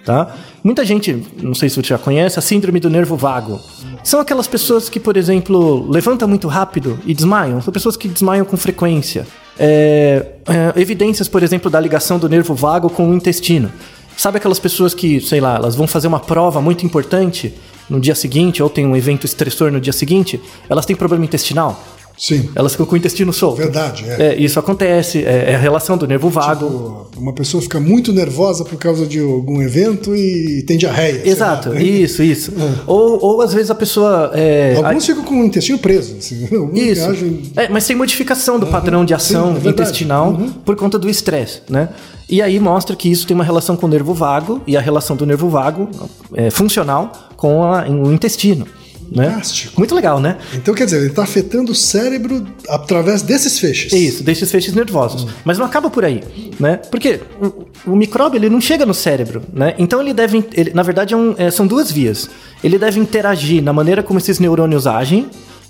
tá? 0.10 0.36
Muita 0.64 0.84
gente, 0.84 1.24
não 1.40 1.54
sei 1.54 1.70
se 1.70 1.76
você 1.76 1.90
já 1.90 1.98
conhece, 2.00 2.40
a 2.40 2.42
síndrome 2.42 2.80
do 2.80 2.90
nervo 2.90 3.16
vago. 3.16 3.60
São 4.04 4.20
aquelas 4.20 4.48
pessoas 4.48 4.90
que, 4.90 5.00
por 5.00 5.16
exemplo, 5.16 5.88
levantam 5.88 6.28
muito 6.28 6.48
rápido 6.48 6.98
e 7.06 7.14
desmaiam. 7.14 7.62
São 7.62 7.72
pessoas 7.72 7.96
que 7.96 8.08
desmaiam 8.08 8.44
com 8.44 8.58
frequência. 8.58 9.28
É, 9.60 10.26
é, 10.48 10.82
evidências, 10.82 11.28
por 11.28 11.44
exemplo, 11.44 11.70
da 11.70 11.80
ligação 11.80 12.18
do 12.18 12.28
nervo 12.28 12.56
vago 12.56 12.90
com 12.90 13.08
o 13.08 13.14
intestino. 13.14 13.72
Sabe 14.18 14.38
aquelas 14.38 14.58
pessoas 14.58 14.96
que, 14.96 15.22
sei 15.22 15.40
lá, 15.40 15.56
elas 15.56 15.76
vão 15.76 15.86
fazer 15.86 16.08
uma 16.08 16.20
prova 16.20 16.60
muito 16.60 16.84
importante 16.84 17.54
no 17.88 18.00
dia 18.00 18.16
seguinte 18.16 18.64
ou 18.64 18.70
tem 18.70 18.88
um 18.88 18.96
evento 18.96 19.28
estressor 19.28 19.72
no 19.72 19.80
dia 19.80 19.94
seguinte, 19.94 20.42
elas 20.68 20.88
têm 20.88 20.96
problema 20.96 21.24
intestinal? 21.24 21.80
Sim. 22.20 22.50
Elas 22.54 22.74
ficam 22.74 22.86
com 22.86 22.96
o 22.96 22.98
intestino 22.98 23.32
solto. 23.32 23.56
Verdade, 23.58 24.04
é. 24.06 24.34
é 24.34 24.36
isso 24.36 24.60
acontece, 24.60 25.24
é, 25.24 25.52
é, 25.52 25.56
a 25.56 25.58
relação 25.58 25.98
do 25.98 26.06
nervo 26.06 26.30
vago. 26.30 27.08
Tipo, 27.10 27.20
uma 27.22 27.32
pessoa 27.32 27.64
fica 27.64 27.80
muito 27.80 28.12
nervosa 28.12 28.66
por 28.66 28.78
causa 28.78 29.06
de 29.06 29.20
algum 29.20 29.62
evento 29.62 30.14
e 30.14 30.62
tem 30.68 30.78
diarreia. 30.78 31.22
Exato, 31.26 31.74
isso, 31.78 32.22
isso. 32.22 32.52
É. 32.52 32.82
Ou, 32.86 33.24
ou 33.24 33.42
às 33.42 33.54
vezes 33.54 33.72
a 33.72 33.76
pessoa. 33.76 34.32
É, 34.34 34.76
Alguns 34.76 35.06
ficam 35.06 35.24
com 35.24 35.42
o 35.42 35.46
intestino 35.46 35.80
preso. 35.80 36.18
Assim, 36.18 36.44
isso. 36.76 37.10
Viajam... 37.10 37.40
É, 37.56 37.70
mas 37.70 37.88
tem 37.88 37.96
modificação 37.96 38.60
do 38.60 38.66
uhum. 38.66 38.72
padrão 38.72 39.06
de 39.06 39.14
ação 39.14 39.56
Sim, 39.56 39.68
é 39.68 39.70
intestinal 39.70 40.32
uhum. 40.32 40.52
por 40.52 40.76
conta 40.76 41.00
do 41.00 41.10
estresse, 41.10 41.62
né? 41.70 41.88
E 42.28 42.42
aí 42.42 42.60
mostra 42.60 42.96
que 42.96 43.10
isso 43.10 43.26
tem 43.26 43.34
uma 43.34 43.46
relação 43.46 43.78
com 43.78 43.88
o 43.88 43.90
nervo 43.90 44.14
vago, 44.14 44.62
e 44.68 44.76
a 44.76 44.82
relação 44.82 45.16
do 45.16 45.26
nervo 45.26 45.50
vago 45.50 45.90
é, 46.36 46.52
funcional 46.52 47.12
com 47.38 47.64
a- 47.64 47.88
o 47.88 48.12
intestino. 48.12 48.68
Né? 49.12 49.30
Fantástico. 49.30 49.74
Muito 49.78 49.96
legal, 49.96 50.20
né? 50.20 50.38
Então, 50.54 50.74
quer 50.74 50.86
dizer, 50.86 50.98
ele 50.98 51.08
está 51.08 51.24
afetando 51.24 51.72
o 51.72 51.76
cérebro 51.76 52.46
através 52.68 53.22
desses 53.22 53.58
feixes. 53.58 53.92
É 53.92 53.98
isso, 53.98 54.24
desses 54.24 54.52
feixes 54.52 54.74
nervosos. 54.74 55.26
Mas 55.44 55.58
não 55.58 55.66
acaba 55.66 55.90
por 55.90 56.06
aí, 56.06 56.22
né? 56.60 56.78
Porque 56.92 57.20
o, 57.42 57.92
o 57.92 57.96
micróbio 57.96 58.38
ele 58.38 58.50
não 58.50 58.62
chega 58.62 58.86
no 58.86 58.94
cérebro, 58.94 59.42
né? 59.52 59.74
Então 59.80 60.00
ele 60.02 60.14
deve, 60.14 60.46
ele, 60.54 60.72
na 60.74 60.84
verdade, 60.84 61.14
é 61.14 61.18
um- 61.18 61.34
é, 61.38 61.50
são 61.50 61.66
duas 61.66 61.92
vias. 61.92 62.30
Ele 62.64 62.78
deve 62.78 63.00
interagir 63.00 63.64
na 63.64 63.74
maneira 63.74 64.04
como 64.04 64.20
esses 64.20 64.38
neurônios 64.40 64.86
agem. 64.86 65.28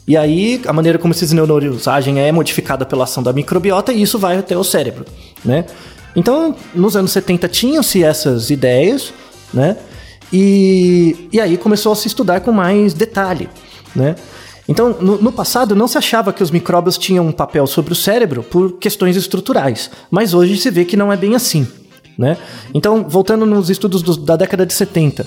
E 0.08 0.17
aí, 0.17 0.60
a 0.65 0.74
maneira 0.74 0.98
como 0.98 1.13
esses 1.13 1.31
neurônios 1.31 1.88
agem 1.88 2.19
é 2.19 2.31
modificada 2.31 2.84
pela 2.86 3.03
ação 3.03 3.22
da 3.22 3.31
microbiota 3.31 3.93
e 3.93 4.01
isso 4.01 4.17
vai 4.17 4.38
até 4.38 4.58
o 4.58 4.63
cérebro, 4.63 5.05
né? 5.46 5.65
Então, 6.15 6.55
nos 6.74 6.98
anos 6.98 7.12
70 7.12 7.48
tinham-se 7.48 8.03
essas 8.03 8.50
ideias, 8.50 9.13
né? 9.53 9.77
E, 10.31 11.27
e 11.31 11.39
aí 11.39 11.57
começou 11.57 11.91
a 11.91 11.95
se 11.95 12.07
estudar 12.07 12.41
com 12.41 12.51
mais 12.51 12.93
detalhe, 12.93 13.50
né? 13.95 14.15
Então, 14.67 14.95
no, 15.01 15.19
no 15.19 15.31
passado 15.31 15.75
não 15.75 15.88
se 15.88 15.98
achava 15.98 16.31
que 16.31 16.43
os 16.43 16.51
micróbios 16.51 16.95
tinham 16.98 17.25
um 17.25 17.31
papel 17.31 17.65
sobre 17.65 17.91
o 17.91 17.95
cérebro 17.95 18.43
por 18.43 18.74
questões 18.74 19.15
estruturais, 19.15 19.89
mas 20.12 20.33
hoje 20.36 20.55
se 20.57 20.69
vê 20.69 20.86
que 20.86 20.95
não 20.95 21.12
é 21.12 21.17
bem 21.17 21.33
assim, 21.36 21.67
né? 22.17 22.38
Então, 22.74 23.03
voltando 23.09 23.45
nos 23.48 23.69
estudos 23.71 24.03
dos- 24.03 24.17
da 24.17 24.36
década 24.36 24.65
de 24.67 24.74
70, 24.74 25.25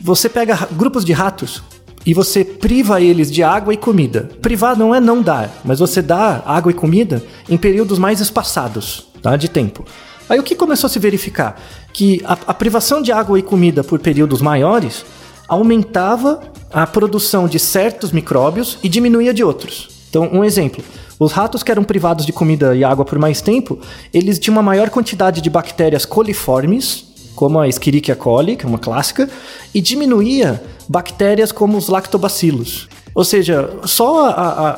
você 0.00 0.28
pega 0.28 0.66
grupos 0.72 1.04
de 1.04 1.12
ratos 1.12 1.62
e 2.04 2.12
você 2.12 2.44
priva 2.44 3.00
eles 3.00 3.30
de 3.30 3.44
água 3.44 3.72
e 3.72 3.76
comida. 3.76 4.28
Privar 4.42 4.76
não 4.76 4.92
é 4.92 4.98
não 4.98 5.22
dar, 5.22 5.60
mas 5.64 5.78
você 5.78 6.02
dá 6.02 6.42
água 6.44 6.72
e 6.72 6.74
comida 6.74 7.22
em 7.48 7.56
períodos 7.56 7.96
mais 7.98 8.20
espaçados, 8.20 9.06
tá? 9.22 9.36
De 9.36 9.48
tempo. 9.48 9.84
Aí 10.30 10.38
o 10.38 10.42
que 10.42 10.54
começou 10.54 10.86
a 10.86 10.90
se 10.90 10.98
verificar? 10.98 11.60
Que 11.92 12.22
a, 12.24 12.32
a 12.46 12.54
privação 12.54 13.02
de 13.02 13.10
água 13.12 13.38
e 13.38 13.42
comida 13.42 13.84
por 13.84 13.98
períodos 13.98 14.40
maiores 14.40 15.04
aumentava 15.48 16.40
a 16.72 16.86
produção 16.86 17.48
de 17.48 17.58
certos 17.58 18.12
micróbios 18.12 18.78
e 18.82 18.88
diminuía 18.88 19.34
de 19.34 19.42
outros. 19.44 19.88
Então, 20.08 20.30
um 20.32 20.44
exemplo: 20.44 20.82
os 21.18 21.32
ratos 21.32 21.62
que 21.62 21.70
eram 21.70 21.82
privados 21.84 22.24
de 22.24 22.32
comida 22.32 22.74
e 22.76 22.84
água 22.84 23.04
por 23.04 23.18
mais 23.18 23.40
tempo, 23.40 23.78
eles 24.14 24.38
tinham 24.38 24.54
uma 24.56 24.62
maior 24.62 24.88
quantidade 24.88 25.40
de 25.40 25.50
bactérias 25.50 26.04
coliformes, 26.06 27.04
como 27.34 27.58
a 27.58 27.68
Escherichia 27.68 28.14
coli, 28.14 28.54
que 28.56 28.64
é 28.64 28.68
uma 28.68 28.78
clássica, 28.78 29.28
e 29.74 29.80
diminuía 29.80 30.62
bactérias 30.88 31.50
como 31.52 31.76
os 31.76 31.88
lactobacilos. 31.88 32.88
Ou 33.12 33.24
seja, 33.24 33.68
só 33.84 34.26
a, 34.26 34.30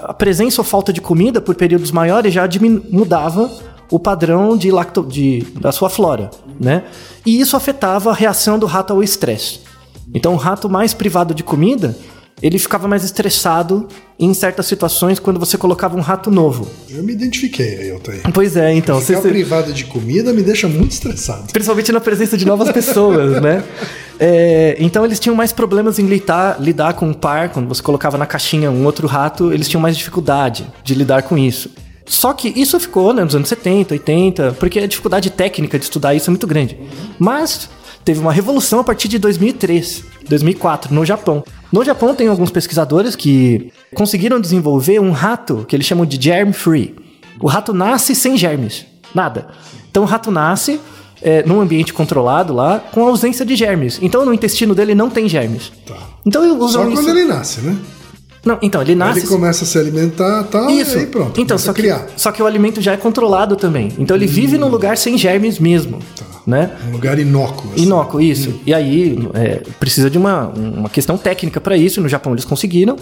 a- 0.08 0.14
presença 0.14 0.62
ou 0.62 0.64
falta 0.64 0.90
de 0.92 1.00
comida 1.02 1.40
por 1.40 1.54
períodos 1.54 1.90
maiores 1.90 2.32
já 2.32 2.48
mudava 2.90 3.50
o 3.92 4.00
padrão 4.00 4.56
de 4.56 4.70
lacto, 4.70 5.02
de, 5.04 5.46
da 5.60 5.70
sua 5.70 5.90
flora, 5.90 6.30
né? 6.58 6.82
E 7.26 7.38
isso 7.40 7.56
afetava 7.56 8.10
a 8.10 8.14
reação 8.14 8.58
do 8.58 8.64
rato 8.66 8.92
ao 8.92 9.02
estresse. 9.02 9.60
Então, 10.14 10.32
o 10.32 10.36
rato 10.36 10.68
mais 10.68 10.94
privado 10.94 11.34
de 11.34 11.42
comida, 11.42 11.94
ele 12.42 12.58
ficava 12.58 12.88
mais 12.88 13.04
estressado 13.04 13.86
em 14.18 14.32
certas 14.32 14.66
situações 14.66 15.18
quando 15.18 15.38
você 15.38 15.58
colocava 15.58 15.96
um 15.96 16.00
rato 16.00 16.30
novo. 16.30 16.66
Eu 16.88 17.02
me 17.02 17.12
identifiquei 17.12 17.76
aí, 17.78 17.90
Altair. 17.90 18.22
Pois 18.32 18.56
é, 18.56 18.74
então. 18.74 18.98
Ficar 19.00 19.20
você- 19.20 19.28
privado 19.28 19.72
de 19.74 19.84
comida 19.84 20.32
me 20.32 20.42
deixa 20.42 20.66
muito 20.66 20.92
estressado. 20.92 21.52
Principalmente 21.52 21.92
na 21.92 22.00
presença 22.00 22.36
de 22.36 22.46
novas 22.46 22.72
pessoas, 22.72 23.40
né? 23.42 23.62
É, 24.18 24.76
então 24.78 25.04
eles 25.04 25.20
tinham 25.20 25.36
mais 25.36 25.52
problemas 25.52 25.98
em 25.98 26.06
lidar, 26.06 26.60
lidar 26.60 26.94
com 26.94 27.06
um 27.08 27.12
par, 27.14 27.50
quando 27.50 27.68
você 27.68 27.82
colocava 27.82 28.16
na 28.16 28.24
caixinha 28.26 28.70
um 28.70 28.84
outro 28.86 29.06
rato, 29.06 29.52
eles 29.52 29.68
tinham 29.68 29.80
mais 29.82 29.96
dificuldade 29.96 30.66
de 30.82 30.94
lidar 30.94 31.22
com 31.24 31.36
isso. 31.36 31.70
Só 32.04 32.32
que 32.32 32.48
isso 32.48 32.78
ficou 32.80 33.12
né, 33.12 33.24
nos 33.24 33.34
anos 33.34 33.48
70, 33.48 33.94
80, 33.94 34.56
porque 34.58 34.78
a 34.80 34.86
dificuldade 34.86 35.30
técnica 35.30 35.78
de 35.78 35.84
estudar 35.84 36.14
isso 36.14 36.28
é 36.28 36.32
muito 36.32 36.46
grande. 36.46 36.78
Mas 37.18 37.68
teve 38.04 38.20
uma 38.20 38.32
revolução 38.32 38.80
a 38.80 38.84
partir 38.84 39.08
de 39.08 39.18
2003, 39.18 40.04
2004, 40.28 40.94
no 40.94 41.04
Japão. 41.04 41.44
No 41.72 41.84
Japão 41.84 42.14
tem 42.14 42.28
alguns 42.28 42.50
pesquisadores 42.50 43.16
que 43.16 43.72
conseguiram 43.94 44.40
desenvolver 44.40 45.00
um 45.00 45.12
rato 45.12 45.64
que 45.68 45.76
eles 45.76 45.86
chamam 45.86 46.04
de 46.04 46.20
germ-free. 46.20 46.94
O 47.40 47.46
rato 47.46 47.72
nasce 47.72 48.14
sem 48.14 48.36
germes, 48.36 48.84
nada. 49.14 49.48
Então 49.90 50.02
o 50.02 50.06
rato 50.06 50.30
nasce 50.30 50.80
é, 51.22 51.44
num 51.46 51.60
ambiente 51.60 51.92
controlado 51.92 52.52
lá, 52.52 52.80
com 52.80 53.06
ausência 53.06 53.44
de 53.44 53.54
germes. 53.54 53.98
Então 54.02 54.24
no 54.24 54.34
intestino 54.34 54.74
dele 54.74 54.94
não 54.94 55.08
tem 55.08 55.28
germes. 55.28 55.72
Tá. 55.86 55.96
Então 56.26 56.42
Só 56.68 56.86
isso. 56.86 56.94
quando 56.94 57.10
ele 57.10 57.24
nasce, 57.24 57.60
né? 57.60 57.76
Não, 58.44 58.58
então 58.60 58.82
ele 58.82 58.94
nasce. 58.94 59.20
ele 59.20 59.28
começa 59.28 59.62
a 59.64 59.66
se 59.66 59.78
alimentar 59.78 60.42
e 60.42 60.50
tal, 60.50 60.70
Isso. 60.70 60.96
e 60.96 61.00
aí 61.00 61.06
pronto. 61.06 61.40
Então, 61.40 61.56
só 61.56 61.72
que, 61.72 61.82
criar. 61.82 62.06
só 62.16 62.32
que 62.32 62.42
o 62.42 62.46
alimento 62.46 62.80
já 62.80 62.92
é 62.92 62.96
controlado 62.96 63.54
também. 63.54 63.92
Então 63.98 64.16
ele 64.16 64.26
vive 64.26 64.58
num 64.58 64.68
lugar 64.68 64.96
sem 64.96 65.16
germes 65.16 65.60
mesmo, 65.60 66.00
né? 66.44 66.72
Um 66.88 66.92
lugar 66.92 67.18
inócuo. 67.20 67.70
assim. 67.72 67.82
Inócuo, 67.84 68.20
isso. 68.20 68.60
E 68.66 68.74
aí 68.74 69.16
é, 69.34 69.62
precisa 69.78 70.10
de 70.10 70.18
uma, 70.18 70.48
uma 70.48 70.88
questão 70.88 71.16
técnica 71.16 71.60
para 71.60 71.76
isso. 71.76 72.00
No 72.00 72.08
Japão 72.08 72.32
eles 72.32 72.44
conseguiram. 72.44 72.96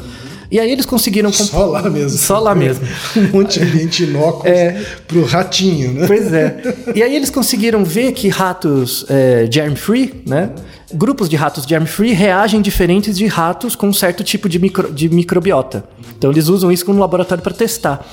E 0.51 0.59
aí 0.59 0.71
eles 0.73 0.85
conseguiram. 0.85 1.31
comp- 1.31 1.49
Só 1.51 1.65
lá 1.67 1.89
mesmo. 1.89 2.19
Só 2.19 2.39
lá 2.39 2.55
mesmo. 2.55 2.85
Um 3.17 3.29
monte 3.39 3.61
de 3.61 3.65
Ambiente 3.67 4.03
inócuo 4.05 4.49
É. 4.49 4.85
pro 5.07 5.25
ratinho, 5.25 5.93
né? 5.93 6.07
Pois 6.07 6.33
é. 6.33 6.61
E 6.95 7.03
aí 7.03 7.15
eles 7.15 7.31
conseguiram 7.31 7.85
ver 7.85 8.13
que 8.13 8.29
ratos 8.29 9.05
é, 9.09 9.47
germ-free, 9.51 10.23
né? 10.27 10.51
Grupos 10.93 11.29
de 11.29 11.37
ratos 11.37 11.65
germ-free 11.65 12.13
reagem 12.13 12.61
diferentes 12.61 13.17
de 13.17 13.27
ratos 13.27 13.77
com 13.77 13.89
um 13.89 13.93
certo 13.93 14.25
tipo 14.25 14.49
de, 14.49 14.59
micro- 14.59 14.93
de 14.93 15.09
microbiota. 15.09 15.85
Então 16.19 16.31
eles 16.33 16.49
usam 16.49 16.73
isso 16.73 16.85
como 16.85 16.99
laboratório 16.99 17.43
para 17.45 17.55
testar. 17.55 18.05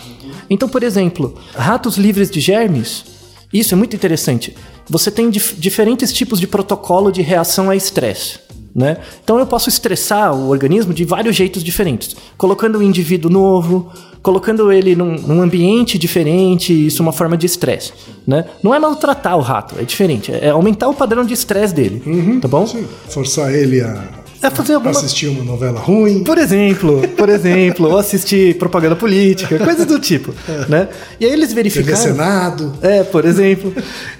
Então, 0.49 0.69
por 0.69 0.83
exemplo, 0.83 1.35
ratos 1.55 1.97
livres 1.97 2.29
de 2.29 2.39
germes, 2.39 3.03
isso 3.51 3.73
é 3.73 3.77
muito 3.77 3.95
interessante. 3.95 4.55
Você 4.89 5.09
tem 5.09 5.29
dif- 5.29 5.55
diferentes 5.57 6.13
tipos 6.13 6.39
de 6.39 6.45
protocolo 6.47 7.11
de 7.11 7.21
reação 7.23 7.69
a 7.69 7.75
estresse. 7.75 8.39
Né? 8.77 8.97
Então 9.23 9.39
eu 9.39 9.47
posso 9.47 9.69
estressar 9.69 10.35
o 10.35 10.49
organismo 10.49 10.93
de 10.93 11.03
vários 11.03 11.35
jeitos 11.35 11.63
diferentes, 11.63 12.15
colocando 12.37 12.77
um 12.77 12.81
indivíduo 12.83 13.31
novo, 13.31 13.91
colocando 14.21 14.71
ele 14.71 14.95
num, 14.95 15.15
num 15.15 15.41
ambiente 15.41 15.97
diferente, 15.97 16.85
isso 16.85 17.01
é 17.01 17.03
uma 17.03 17.11
forma 17.11 17.35
de 17.35 17.47
estresse. 17.47 17.91
Né? 18.25 18.45
Não 18.61 18.75
é 18.75 18.77
maltratar 18.77 19.35
o 19.35 19.41
rato, 19.41 19.73
é 19.79 19.83
diferente, 19.83 20.31
é 20.31 20.49
aumentar 20.49 20.89
o 20.89 20.93
padrão 20.93 21.25
de 21.25 21.33
estresse 21.33 21.73
dele, 21.73 22.39
tá 22.39 22.47
bom? 22.47 22.67
Sim. 22.67 22.85
Forçar 23.09 23.51
ele 23.51 23.81
a 23.81 24.09
É 24.41 24.49
fazer 24.49 24.75
alguma 24.75 24.91
assistir 24.91 25.27
uma 25.27 25.43
novela 25.43 25.79
ruim. 25.79 26.23
por 26.23 26.37
exemplo, 26.37 27.01
por 27.17 27.27
exemplo, 27.29 27.89
ou 27.89 27.97
assistir 27.97 28.55
propaganda 28.57 28.95
política, 28.95 29.57
coisas 29.59 29.85
do 29.85 29.99
tipo, 29.99 30.33
né? 30.69 30.87
E 31.19 31.25
aí 31.25 31.31
eles 31.31 31.49
TV 31.49 31.63
verificaram 31.63 31.97
Senado. 32.01 32.73
é, 32.81 33.03
por 33.03 33.25
exemplo. 33.25 33.73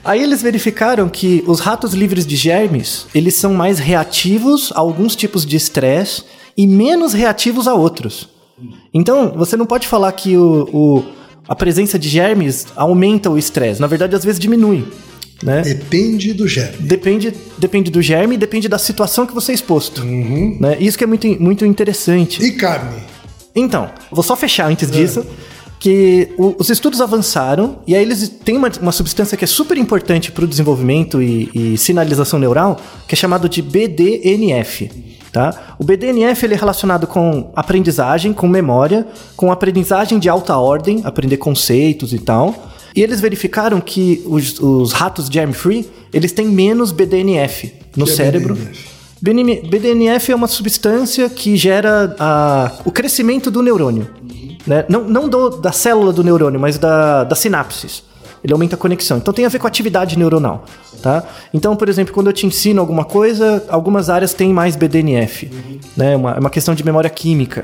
Aí 0.04 0.22
eles 0.24 0.42
verificaram 0.42 1.08
que 1.08 1.44
os 1.48 1.60
ratos 1.60 1.94
livres 1.94 2.26
de 2.26 2.36
germes, 2.36 3.06
eles 3.14 3.36
são 3.36 3.54
mais 3.54 3.80
reativos 3.80 4.72
a 4.76 4.80
alguns 4.80 5.16
tipos 5.16 5.46
de 5.46 5.56
estresse 5.56 6.24
e 6.58 6.66
menos 6.66 7.14
reativos 7.14 7.68
a 7.68 7.74
outros. 7.74 8.28
Então, 8.94 9.34
você 9.36 9.56
não 9.56 9.66
pode 9.68 9.88
falar 9.88 10.12
que 10.14 10.36
o, 10.36 10.68
o- 10.74 11.04
a 11.48 11.56
presença 11.56 11.98
de 12.00 12.10
germes 12.10 12.66
aumenta 12.76 13.30
o 13.30 13.38
estresse. 13.38 13.80
Na 13.80 13.88
verdade, 13.88 14.16
às 14.16 14.24
vezes 14.26 14.40
diminui. 14.40 14.84
Né? 15.44 15.62
Depende 15.62 16.34
do 16.34 16.48
germe. 16.48 16.77
Depende, 16.79 17.34
depende 17.58 17.91
do 17.91 18.01
germe 18.01 18.36
e 18.36 18.38
depende 18.38 18.67
da 18.67 18.77
situação 18.79 19.25
que 19.25 19.34
você 19.34 19.51
é 19.51 19.56
exposto. 19.56 20.03
Né? 20.03 20.77
Isso 20.79 20.98
que 20.98 21.03
é 21.03 21.08
muito, 21.08 21.27
muito 21.41 21.65
interessante. 21.65 22.44
E 22.44 22.51
carne. 22.53 23.01
Então, 23.56 23.89
vou 24.12 24.24
só 24.24 24.36
fechar 24.36 24.67
antes 24.70 24.89
disso. 24.89 25.25
Que 25.79 26.29
o- 26.39 26.56
os 26.58 26.72
estudos 26.72 27.00
avançaram 27.01 27.77
e 27.86 27.96
aí 27.96 28.01
eles 28.01 28.27
têm 28.44 28.58
uma, 28.58 28.72
uma 28.82 28.91
substância 28.91 29.38
que 29.38 29.44
é 29.44 29.48
super 29.48 29.77
importante 29.77 30.32
para 30.32 30.44
o 30.44 30.48
desenvolvimento 30.48 31.22
e, 31.22 31.51
e 31.53 31.77
sinalização 31.77 32.39
neural, 32.39 32.79
que 33.08 33.13
é 33.13 33.15
chamado 33.15 33.48
de 33.48 33.62
BDNF. 33.62 34.89
Tá? 35.32 35.75
O 35.77 35.84
BDNF 35.84 36.44
ele 36.46 36.56
é 36.56 36.58
relacionado 36.58 37.06
com 37.06 37.51
aprendizagem, 37.56 38.34
com 38.34 38.48
memória, 38.48 39.06
com 39.36 39.51
aprendizagem 39.51 40.17
de 40.17 40.27
alta 40.27 40.58
ordem, 40.58 41.01
aprender 41.03 41.38
conceitos 41.38 42.12
e 42.12 42.17
tal. 42.17 42.72
E 42.98 43.04
eles 43.04 43.22
verificaram 43.22 43.80
que 43.80 44.24
os, 44.25 44.60
os 44.60 44.92
ratos 44.92 45.27
germ-free, 45.27 45.88
eles 46.12 46.32
têm 46.32 46.48
menos 46.48 46.92
BDNF 46.92 47.72
no 47.96 48.06
Que 48.06 48.12
é 48.12 48.16
cérebro. 48.16 48.56
BDNF? 48.56 48.88
BDN 49.22 49.62
BDNF 49.70 50.32
é 50.32 50.36
uma 50.36 50.48
substância 50.48 51.30
que 51.30 51.56
gera 51.56 52.16
a- 52.20 52.72
o 52.86 52.92
crescimento 52.92 53.51
do 53.51 53.62
neurônio. 53.62 54.08
Né? 54.66 54.84
Não, 54.89 55.04
não 55.04 55.30
do- 55.30 55.50
da 55.62 55.72
célula 55.72 56.12
do 56.12 56.24
neurônio, 56.24 56.60
mas 56.60 56.77
da, 56.80 57.24
das 57.24 57.38
sinapses. 57.39 58.04
Ele 58.44 58.51
aumenta 58.54 58.75
a 58.75 58.77
conexão. 58.77 59.18
Então 59.18 59.34
tem 59.34 59.46
a 59.46 59.50
ver 59.50 59.60
com 59.60 59.68
a 59.68 59.70
atividade 59.70 60.18
neuronal. 60.18 60.66
Tá? 61.01 61.24
Então, 61.54 61.75
por 61.75 61.89
exemplo, 61.89 62.13
quando 62.13 62.27
eu 62.27 62.34
te 62.34 62.46
ensino 62.48 62.80
alguma 62.82 63.06
coisa, 63.06 63.63
algumas 63.70 64.10
áreas 64.10 64.34
têm 64.34 64.51
mais 64.54 64.75
BDNF. 64.75 65.50
Né? 65.96 66.16
Uma- 66.16 66.32
É 66.34 66.39
uma 66.39 66.50
questão 66.50 66.74
de 66.74 66.84
memória 66.84 67.10
química. 67.10 67.63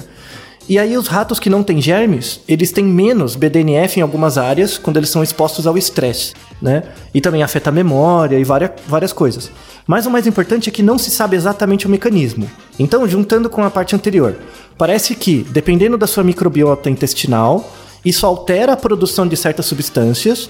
E 0.67 0.79
aí 0.79 0.98
os 0.98 1.08
ratos 1.08 1.39
que 1.39 1.50
não 1.50 1.62
têm 1.62 1.82
germes, 1.82 2.39
eles 2.48 2.72
têm 2.72 2.86
menos 2.86 3.36
BDNF 3.36 4.00
em 4.00 4.01
algumas 4.01 4.38
áreas 4.38 4.77
quando 4.77 4.98
eles 4.98 5.10
são 5.10 5.22
expostos 5.22 5.67
ao 5.67 5.77
estresse, 5.77 6.34
né? 6.62 6.84
E 7.13 7.20
também 7.20 7.43
afeta 7.43 7.70
a 7.70 7.74
memória 7.74 8.39
e 8.39 8.43
várias, 8.43 8.72
várias 8.88 9.12
coisas. 9.12 9.51
Mas 9.86 10.05
o 10.05 10.12
mais 10.12 10.25
importante 10.25 10.70
é 10.70 10.72
que 10.72 10.82
não 10.82 10.98
se 10.98 11.12
sabe 11.12 11.36
exatamente 11.36 11.86
o 11.86 11.89
mecanismo. 11.89 12.50
Então, 12.79 13.05
juntando 13.08 13.50
com 13.50 13.62
a 13.62 13.70
parte 13.70 13.93
anterior, 13.93 14.38
parece 14.77 15.15
que, 15.15 15.46
dependendo 15.50 15.98
da 15.98 16.08
sua 16.08 16.24
microbiota 16.24 16.89
intestinal, 16.89 17.70
isso 18.05 18.25
altera 18.25 18.74
a 18.74 18.77
produção 18.77 19.27
de 19.27 19.36
certas 19.36 19.65
substâncias 19.65 20.50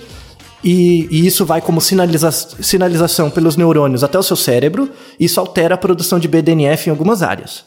e, 0.64 1.08
e 1.12 1.26
isso 1.26 1.46
vai 1.46 1.60
como 1.60 1.82
sinaliza 1.82 2.32
sinalização 2.32 3.30
pelos 3.30 3.58
neurônios 3.58 4.04
até 4.04 4.18
o 4.18 4.24
seu 4.24 4.36
cérebro. 4.36 4.92
Isso 5.20 5.40
altera 5.40 5.74
a 5.74 5.78
produção 5.78 6.20
de 6.20 6.28
BDNF 6.28 6.88
em 6.88 6.92
algumas 6.92 7.24
áreas, 7.24 7.66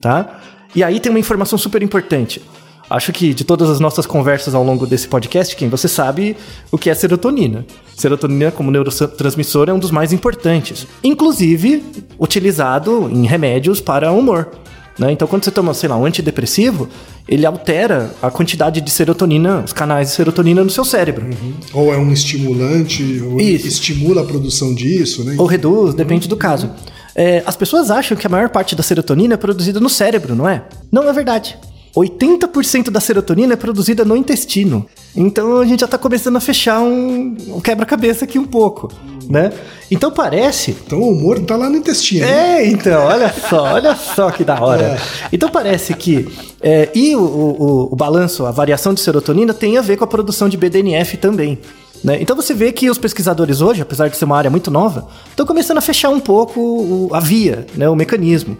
tá? 0.00 0.40
E 0.76 0.84
aí 0.84 1.00
tem 1.00 1.08
uma 1.08 1.18
informação 1.18 1.58
super 1.58 1.82
importante. 1.82 2.42
Acho 2.88 3.10
que 3.10 3.32
de 3.32 3.44
todas 3.44 3.70
as 3.70 3.80
nossas 3.80 4.04
conversas 4.04 4.54
ao 4.54 4.62
longo 4.62 4.86
desse 4.86 5.08
podcast, 5.08 5.56
quem 5.56 5.70
você 5.70 5.88
sabe 5.88 6.36
o 6.70 6.76
que 6.76 6.90
é 6.90 6.94
serotonina. 6.94 7.64
Serotonina, 7.96 8.52
como 8.52 8.70
neurotransmissor, 8.70 9.70
é 9.70 9.72
um 9.72 9.78
dos 9.78 9.90
mais 9.90 10.12
importantes. 10.12 10.86
Inclusive, 11.02 11.82
utilizado 12.18 13.08
em 13.10 13.26
remédios 13.26 13.80
para 13.80 14.12
humor. 14.12 14.50
Né? 14.98 15.12
Então, 15.12 15.26
quando 15.26 15.44
você 15.44 15.50
toma, 15.50 15.72
sei 15.72 15.88
lá, 15.88 15.96
um 15.96 16.04
antidepressivo, 16.04 16.88
ele 17.26 17.46
altera 17.46 18.14
a 18.22 18.30
quantidade 18.30 18.80
de 18.80 18.90
serotonina, 18.90 19.62
os 19.64 19.72
canais 19.72 20.08
de 20.08 20.14
serotonina 20.14 20.62
no 20.62 20.70
seu 20.70 20.84
cérebro. 20.84 21.26
Ou 21.72 21.92
é 21.92 21.96
um 21.96 22.12
estimulante, 22.12 23.22
ou 23.22 23.40
estimula 23.40 24.20
a 24.20 24.24
produção 24.24 24.74
disso, 24.74 25.24
né? 25.24 25.36
Ou 25.38 25.46
reduz, 25.46 25.94
depende 25.94 26.28
do 26.28 26.36
caso. 26.36 26.70
É, 27.16 27.42
as 27.46 27.56
pessoas 27.56 27.90
acham 27.90 28.16
que 28.16 28.26
a 28.26 28.30
maior 28.30 28.50
parte 28.50 28.76
da 28.76 28.82
serotonina 28.82 29.34
é 29.34 29.36
produzida 29.38 29.80
no 29.80 29.88
cérebro, 29.88 30.34
não 30.34 30.46
é? 30.48 30.62
Não 30.92 31.08
é 31.08 31.12
verdade. 31.12 31.56
80% 31.96 32.90
da 32.90 33.00
serotonina 33.00 33.54
é 33.54 33.56
produzida 33.56 34.04
no 34.04 34.14
intestino. 34.14 34.86
Então 35.16 35.56
a 35.60 35.64
gente 35.64 35.80
já 35.80 35.88
tá 35.88 35.96
começando 35.96 36.36
a 36.36 36.40
fechar 36.40 36.80
um, 36.80 37.34
um 37.48 37.60
quebra-cabeça 37.60 38.26
aqui 38.26 38.38
um 38.38 38.44
pouco, 38.44 38.92
né? 39.30 39.50
Então 39.90 40.10
parece 40.10 40.76
Então 40.86 41.00
o 41.00 41.12
humor 41.12 41.40
tá 41.40 41.56
lá 41.56 41.70
no 41.70 41.76
intestino. 41.76 42.26
né? 42.26 42.60
é, 42.60 42.68
então, 42.68 43.02
olha 43.06 43.32
só, 43.48 43.62
olha 43.62 43.96
só 43.96 44.30
que 44.30 44.44
da 44.44 44.60
hora. 44.62 44.98
Então 45.32 45.48
parece 45.48 45.94
que. 45.94 46.28
é, 46.60 46.90
e 46.94 47.16
o, 47.16 47.20
o- 47.22 47.88
o 47.92 47.96
balanço, 47.96 48.44
a 48.44 48.50
variação 48.50 48.92
de 48.92 49.00
serotonina 49.00 49.54
tem 49.54 49.78
a 49.78 49.80
ver 49.80 49.96
com 49.96 50.04
a 50.04 50.08
produção 50.08 50.50
de 50.50 50.56
BDNF 50.58 51.16
também. 51.16 51.58
Né? 52.06 52.16
Então 52.22 52.34
você 52.36 52.54
vê 52.54 52.70
que 52.72 52.88
os 52.88 52.96
pesquisadores 52.98 53.60
hoje, 53.60 53.82
apesar 53.82 54.08
de 54.08 54.16
ser 54.16 54.24
uma 54.24 54.38
área 54.38 54.50
muito 54.50 54.70
nova, 54.70 55.08
estão 55.28 55.44
começando 55.44 55.78
a 55.78 55.82
fechar 55.82 56.08
um 56.08 56.20
pouco 56.20 56.60
o- 56.60 57.10
a 57.12 57.20
via, 57.20 57.66
né, 57.74 57.88
o 57.88 57.96
mecanismo. 57.96 58.56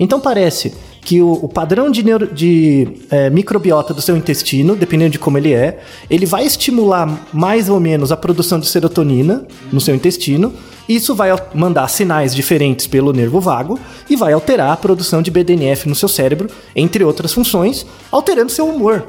Então 0.00 0.20
parece 0.20 0.74
que 1.00 1.22
o, 1.22 1.32
o 1.32 1.48
padrão 1.48 1.90
de, 1.90 2.02
neuro- 2.04 2.26
de, 2.26 2.88
é, 3.10 3.30
microbiota 3.30 3.94
do 3.94 4.02
seu 4.02 4.16
intestino, 4.16 4.76
dependendo 4.76 5.10
de 5.12 5.18
como 5.18 5.38
ele 5.38 5.52
é, 5.54 5.78
ele 6.10 6.26
vai 6.26 6.44
estimular 6.44 7.26
mais 7.32 7.68
ou 7.68 7.80
menos 7.80 8.12
a 8.12 8.16
produção 8.16 8.60
de 8.60 8.66
serotonina 8.66 9.46
no 9.72 9.80
seu 9.80 9.94
intestino. 9.94 10.52
Isso 10.88 11.14
vai 11.14 11.30
mandar 11.54 11.88
sinais 11.88 12.34
diferentes 12.34 12.86
pelo 12.86 13.12
nervo 13.12 13.40
vago 13.40 13.78
e 14.10 14.16
vai 14.16 14.32
alterar 14.32 14.72
a 14.72 14.76
produção 14.76 15.22
de 15.22 15.30
BDNF 15.30 15.88
no 15.88 15.94
seu 15.94 16.08
cérebro, 16.08 16.48
entre 16.76 17.04
outras 17.04 17.32
funções, 17.32 17.86
alterando 18.10 18.50
seu 18.52 18.66
humor. 18.68 19.06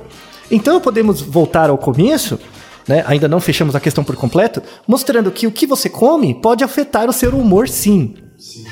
Então 0.52 0.80
podemos 0.82 1.22
voltar 1.22 1.70
ao 1.70 1.78
começo, 1.78 2.40
né? 2.90 3.04
ainda 3.08 3.28
não 3.28 3.40
fechamos 3.40 3.76
a 3.76 3.80
questão 3.80 4.04
por 4.04 4.16
completo, 4.16 4.62
mostrando 4.88 5.32
que 5.32 5.46
o 5.46 5.52
que 5.52 5.68
você 5.68 5.88
come 5.88 6.34
pode 6.34 6.64
afetar 6.64 7.08
o 7.08 7.14
seu 7.14 7.30
humor 7.32 7.70
sim. 7.70 8.16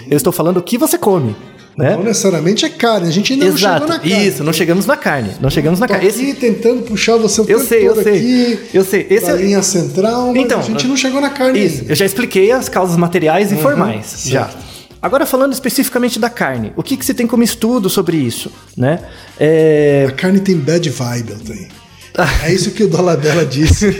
Eu 0.09 0.17
estou 0.17 0.33
falando 0.33 0.57
o 0.57 0.61
que 0.63 0.77
você 0.77 0.97
come. 0.97 1.35
Né? 1.77 1.91
Não 1.95 2.03
necessariamente 2.03 2.65
é 2.65 2.69
carne, 2.69 3.07
a 3.07 3.11
gente 3.11 3.33
ainda 3.33 3.45
não 3.45 3.55
chegou 3.55 3.75
Exato, 3.75 3.87
na 3.87 3.99
carne. 3.99 4.27
isso, 4.27 4.43
não 4.43 4.51
chegamos 4.51 4.85
na 4.87 4.97
carne. 4.97 5.29
Não 5.39 5.49
chegamos 5.51 5.79
na 5.79 5.87
carne. 5.87 6.07
Esse, 6.07 6.33
tentando 6.33 6.81
puxar 6.81 7.17
você 7.17 7.41
o 7.41 7.43
Eu 7.43 7.59
tempo 7.59 7.69
sei, 7.69 7.87
eu 7.87 7.95
sei. 8.01 8.15
aqui. 8.15 8.59
Eu 8.73 8.83
sei. 8.83 9.07
Esse 9.11 9.29
é- 9.29 9.35
linha 9.35 9.61
central, 9.61 10.33
mas 10.33 10.37
Então, 10.43 10.59
a 10.59 10.63
gente 10.63 10.87
não 10.87 10.97
chegou 10.97 11.21
na 11.21 11.29
carne 11.29 11.63
Isso, 11.63 11.81
ainda. 11.81 11.91
eu 11.91 11.95
já 11.95 12.05
expliquei 12.05 12.51
as 12.51 12.67
causas 12.67 12.97
materiais 12.97 13.51
e 13.51 13.57
formais, 13.57 14.07
certo. 14.07 14.29
já. 14.31 14.49
Agora 14.99 15.27
falando 15.27 15.53
especificamente 15.53 16.17
da 16.17 16.31
carne, 16.31 16.73
o 16.75 16.81
que, 16.81 16.97
que 16.97 17.05
você 17.05 17.13
tem 17.13 17.27
como 17.27 17.43
estudo 17.43 17.87
sobre 17.91 18.17
isso, 18.17 18.51
né? 18.75 18.99
É... 19.39 20.07
A 20.09 20.11
carne 20.13 20.39
tem 20.39 20.57
bad 20.57 20.89
vibe, 20.89 21.29
eu 21.33 21.39
tenho. 21.39 21.67
É 22.43 22.51
isso 22.51 22.71
que 22.71 22.83
o 22.83 22.87
Dolabella 22.87 23.45
disse. 23.45 23.95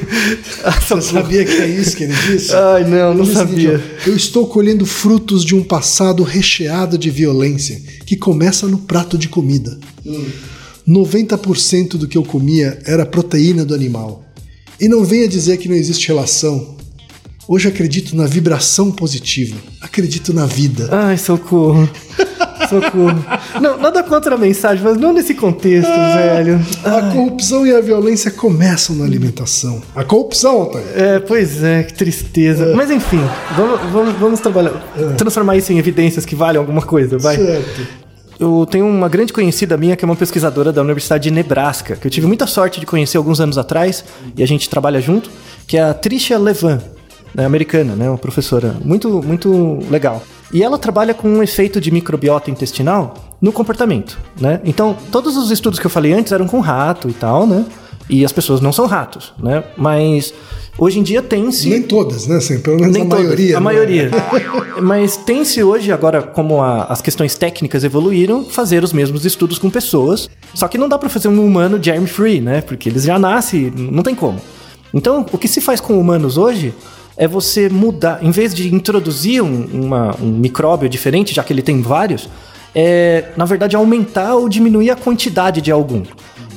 Você 0.88 1.01
sabia 1.01 1.45
que 1.45 1.51
é 1.51 1.67
isso 1.67 1.95
que 1.95 2.03
ele 2.03 2.15
disse? 2.15 2.51
Ai, 2.53 2.83
não, 2.83 3.13
não 3.13 3.25
seguinte, 3.25 3.38
sabia. 3.38 3.83
Eu 4.07 4.15
estou 4.15 4.47
colhendo 4.47 4.86
frutos 4.86 5.45
de 5.45 5.53
um 5.53 5.63
passado 5.63 6.24
recheado 6.24 6.97
de 6.97 7.12
violência 7.12 7.79
que 8.05 8.15
começa 8.15 8.67
no 8.67 8.79
prato 8.79 9.17
de 9.17 9.29
comida. 9.29 9.77
90% 10.88 11.97
do 11.97 12.07
que 12.07 12.17
eu 12.17 12.24
comia 12.24 12.79
era 12.86 13.05
proteína 13.05 13.63
do 13.63 13.75
animal. 13.75 14.24
E 14.79 14.88
não 14.88 15.03
venha 15.03 15.27
dizer 15.27 15.57
que 15.57 15.67
não 15.67 15.75
existe 15.75 16.07
relação. 16.07 16.75
Hoje 17.47 17.67
acredito 17.67 18.15
na 18.15 18.25
vibração 18.25 18.91
positiva. 18.91 19.55
Acredito 19.81 20.33
na 20.33 20.45
vida. 20.45 20.89
Ai, 20.91 21.17
socorro. 21.17 21.89
Socorro. 22.69 23.24
Não, 23.61 23.77
nada 23.77 24.03
contra 24.03 24.35
a 24.35 24.37
mensagem, 24.37 24.83
mas 24.83 24.98
não 24.98 25.13
nesse 25.13 25.33
contexto, 25.33 25.89
velho. 25.89 26.59
A 26.83 27.13
corrupção 27.13 27.65
e 27.65 27.75
a 27.75 27.81
violência 27.81 28.31
começam 28.31 28.96
na 28.96 29.05
alimentação. 29.05 29.81
A 29.96 30.03
corrupção, 30.03 30.61
Otávio. 30.61 30.87
É, 30.96 31.20
pois 31.20 31.63
é, 31.63 31.83
que 31.83 31.94
tristeza. 31.94 32.74
Mas 32.75 32.92
enfim, 32.92 33.22
vamos, 33.55 33.79
vamos, 33.92 34.13
vamos 34.15 34.39
trabalhar. 34.39 34.74
Transformar 35.18 35.57
isso 35.57 35.72
em 35.72 35.77
evidências 35.77 36.25
que 36.25 36.35
valem 36.35 36.57
alguma 36.57 36.81
coisa, 36.81 37.18
vai. 37.18 37.35
Certo. 37.35 38.07
Eu 38.39 38.68
tenho 38.70 38.85
uma 38.85 39.09
grande 39.09 39.33
conhecida 39.33 39.75
minha 39.77 39.96
que 39.96 40.05
é 40.05 40.07
uma 40.07 40.15
pesquisadora 40.15 40.72
da 40.72 40.81
Universidade 40.81 41.24
de 41.24 41.31
Nebraska, 41.31 41.96
que 41.96 42.05
eu 42.05 42.11
tive 42.11 42.27
muita 42.27 42.46
sorte 42.46 42.79
de 42.79 42.85
conhecer 42.85 43.18
alguns 43.18 43.42
anos 43.42 43.57
atrás, 43.57 44.05
e 44.35 44.44
a 44.44 44.46
gente 44.46 44.70
trabalha 44.70 45.01
junto, 45.01 45.29
que 45.65 45.75
é 45.75 45.81
a 45.81 45.94
Tricia 45.94 46.37
Levan, 46.37 46.79
né, 47.33 47.46
americana, 47.46 47.96
né, 47.96 48.07
uma 48.07 48.18
professora 48.18 48.75
muito, 48.85 49.24
muito 49.24 49.79
legal. 49.89 50.22
E 50.53 50.64
ela 50.64 50.77
trabalha 50.77 51.14
com 51.14 51.27
um 51.29 51.44
efeito 51.44 51.79
de 51.81 51.92
microbiota 51.92 52.50
intestinal 52.50 53.36
no 53.42 53.51
comportamento, 53.51 54.18
né? 54.40 54.62
Então, 54.64 54.96
todos 55.12 55.36
os 55.36 55.51
estudos 55.51 55.79
que 55.79 55.86
eu 55.86 55.90
falei 55.92 56.14
antes 56.14 56.31
eram 56.31 56.48
com 56.48 56.60
rato 56.60 57.10
e 57.10 57.14
tal, 57.14 57.46
né? 57.46 57.66
E 58.10 58.24
as 58.24 58.31
pessoas 58.31 58.62
não 58.62 58.72
são 58.72 58.86
ratos, 58.86 59.33
né? 59.38 59.66
Mas 59.75 60.33
hoje 60.77 61.00
em 61.00 61.03
dia 61.03 61.22
tem-se... 61.22 61.68
Nem 61.70 61.81
todas, 61.83 62.25
né? 62.27 62.38
Assim, 62.38 62.60
pelo 62.62 62.77
menos 62.77 62.94
Nem 62.94 63.03
a 63.03 63.05
todas, 63.10 63.24
maioria. 63.25 63.57
A 63.57 63.60
né? 63.60 63.64
maioria. 63.64 64.12
Mas 64.81 65.18
tem-se 65.18 65.62
hoje, 65.62 65.92
agora, 65.92 66.22
como 66.24 66.62
a- 66.62 66.83
as 66.86 67.01
questões 67.01 67.36
técnicas 67.36 67.83
evoluíram, 67.83 68.46
fazer 68.46 68.81
os 68.83 68.94
mesmos 68.94 69.25
estudos 69.25 69.60
com 69.60 69.70
pessoas. 69.70 70.29
Só 70.53 70.70
que 70.70 70.77
não 70.77 70.88
dá 70.88 70.98
pra 70.98 71.10
fazer 71.10 71.27
um 71.27 71.46
humano 71.46 71.77
germ-free, 71.83 72.40
né? 72.40 72.62
Porque 72.62 72.88
eles 72.88 73.03
já 73.03 73.20
nascem, 73.20 73.70
não 73.75 74.01
tem 74.03 74.16
como. 74.16 74.40
Então, 74.94 75.25
o 75.29 75.38
que 75.38 75.50
se 75.50 75.60
faz 75.60 75.81
com 75.81 76.00
humanos 76.00 76.38
hoje 76.38 76.74
é 77.18 77.27
você 77.27 77.68
mudar, 77.68 78.24
em 78.24 78.32
vez 78.32 78.53
de 78.53 78.74
introduzir 78.74 79.42
um, 79.42 79.66
uma- 79.74 80.16
um 80.22 80.27
micróbio 80.27 80.88
diferente, 80.88 81.34
já 81.34 81.44
que 81.44 81.51
ele 81.51 81.62
tem 81.64 81.82
vários, 81.82 82.30
é, 82.75 83.30
na 83.36 83.44
verdade, 83.46 83.75
aumentar 83.75 84.36
ou 84.36 84.48
diminuir 84.48 84.92
a 84.92 84.96
quantidade 84.96 85.60
de 85.62 85.72
algum. 85.72 86.03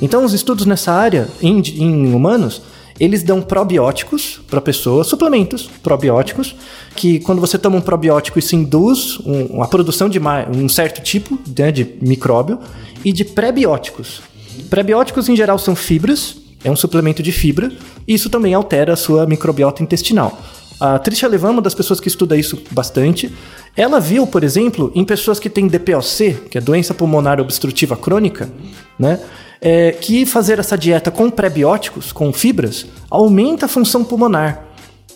Então, 0.01 0.23
os 0.23 0.33
estudos 0.33 0.65
nessa 0.65 0.91
área, 0.91 1.27
em, 1.41 1.59
em 1.77 2.13
humanos, 2.13 2.61
eles 2.99 3.23
dão 3.23 3.41
probióticos 3.41 4.39
para 4.47 4.59
a 4.59 4.61
pessoa, 4.61 5.03
suplementos 5.03 5.67
probióticos, 5.81 6.55
que 6.95 7.19
quando 7.21 7.41
você 7.41 7.57
toma 7.57 7.77
um 7.77 7.81
probiótico, 7.81 8.37
isso 8.37 8.55
induz 8.55 9.17
um- 9.25 9.63
a 9.63 9.67
produção 9.67 10.07
de 10.07 10.19
um 10.55 10.69
certo 10.69 11.01
tipo 11.01 11.39
né, 11.57 11.71
de 11.71 11.95
micróbio 11.99 12.59
e 13.03 13.11
de 13.11 13.25
prebióticos. 13.25 14.21
Prebióticos, 14.69 15.27
em 15.29 15.35
geral, 15.35 15.57
são 15.57 15.75
fibras, 15.75 16.35
é 16.63 16.71
um 16.71 16.75
suplemento 16.75 17.23
de 17.23 17.31
fibra, 17.31 17.71
e 18.07 18.13
isso 18.13 18.29
também 18.29 18.53
altera 18.53 18.93
a 18.93 18.95
sua 18.95 19.25
microbiota 19.25 19.81
intestinal. 19.83 20.39
A 20.79 20.97
Tricia 20.97 21.27
Levan, 21.27 21.51
uma 21.51 21.61
das 21.61 21.75
pessoas 21.75 21.99
que 21.99 22.07
estuda 22.07 22.35
isso 22.35 22.61
bastante, 22.71 23.31
ela 23.77 23.99
viu, 23.99 24.25
por 24.25 24.43
exemplo, 24.43 24.91
em 24.95 25.05
pessoas 25.05 25.39
que 25.39 25.49
têm 25.49 25.67
DPOC, 25.67 26.49
que 26.49 26.57
é 26.57 26.61
doença 26.61 26.93
pulmonar 26.93 27.39
obstrutiva 27.39 27.95
crônica, 27.95 28.49
né? 28.97 29.19
é, 29.61 29.91
que 29.91 30.25
fazer 30.25 30.57
essa 30.57 30.75
dieta 30.75 31.11
com 31.11 31.29
prebióticos, 31.29 32.11
com 32.11 32.33
fibras, 32.33 32.87
aumenta 33.09 33.67
a 33.67 33.69
função 33.69 34.03
pulmonar. 34.03 34.65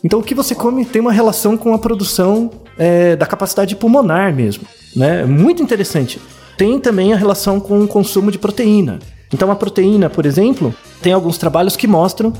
Então, 0.03 0.19
o 0.19 0.23
que 0.23 0.35
você 0.35 0.53
come 0.53 0.85
tem 0.85 1.01
uma 1.01 1.11
relação 1.11 1.57
com 1.57 1.73
a 1.73 1.79
produção 1.79 2.51
é, 2.77 3.15
da 3.15 3.25
capacidade 3.25 3.75
pulmonar 3.75 4.33
mesmo. 4.33 4.67
Né? 4.95 5.21
É 5.21 5.25
Muito 5.25 5.63
interessante. 5.63 6.21
Tem 6.55 6.79
também 6.79 7.11
a 7.11 7.17
relação 7.17 7.59
com 7.59 7.81
o 7.81 7.87
consumo 7.87 8.31
de 8.31 8.37
proteína. 8.37 8.99
Então, 9.33 9.51
a 9.51 9.55
proteína, 9.55 10.09
por 10.09 10.25
exemplo, 10.25 10.73
tem 11.01 11.13
alguns 11.13 11.37
trabalhos 11.37 11.75
que 11.75 11.87
mostram. 11.87 12.33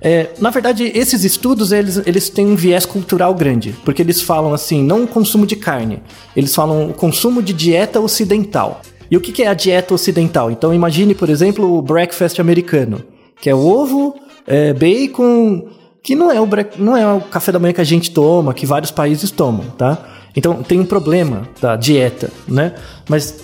é, 0.00 0.30
na 0.38 0.50
verdade, 0.50 0.90
esses 0.94 1.24
estudos 1.24 1.72
eles, 1.72 2.02
eles 2.04 2.28
têm 2.28 2.46
um 2.46 2.56
viés 2.56 2.84
cultural 2.84 3.34
grande, 3.34 3.74
porque 3.84 4.02
eles 4.02 4.20
falam 4.20 4.52
assim, 4.52 4.82
não 4.82 5.04
o 5.04 5.06
consumo 5.06 5.46
de 5.46 5.56
carne, 5.56 6.02
eles 6.36 6.54
falam 6.54 6.90
o 6.90 6.94
consumo 6.94 7.42
de 7.42 7.52
dieta 7.52 8.00
ocidental. 8.00 8.82
E 9.10 9.16
o 9.16 9.20
que 9.20 9.42
é 9.42 9.46
a 9.46 9.54
dieta 9.54 9.94
ocidental? 9.94 10.50
Então, 10.50 10.74
imagine, 10.74 11.14
por 11.14 11.28
exemplo, 11.28 11.76
o 11.76 11.82
breakfast 11.82 12.38
americano, 12.40 13.04
que 13.40 13.48
é 13.48 13.54
ovo, 13.54 14.14
é, 14.46 14.72
bacon, 14.72 15.68
que 16.02 16.14
não 16.14 16.30
é, 16.30 16.40
o 16.40 16.48
não 16.78 16.96
é 16.96 17.14
o 17.14 17.20
café 17.20 17.50
da 17.50 17.58
manhã 17.58 17.72
que 17.72 17.80
a 17.80 17.84
gente 17.84 18.10
toma, 18.10 18.52
que 18.52 18.66
vários 18.66 18.90
países 18.90 19.30
tomam, 19.30 19.64
tá? 19.78 20.13
Então 20.36 20.62
tem 20.62 20.80
um 20.80 20.84
problema 20.84 21.48
da 21.60 21.76
dieta, 21.76 22.30
né? 22.46 22.74
Mas 23.08 23.34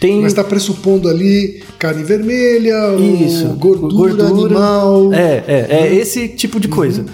tem. 0.00 0.20
Mas 0.20 0.32
está 0.32 0.44
pressupondo 0.44 1.08
ali 1.08 1.62
carne 1.78 2.02
vermelha, 2.02 2.94
Isso, 2.96 3.48
gordura, 3.54 4.26
animal. 4.26 5.12
É, 5.12 5.44
é, 5.46 5.66
é 5.70 5.94
esse 5.94 6.28
tipo 6.28 6.60
de 6.60 6.68
coisa. 6.68 7.04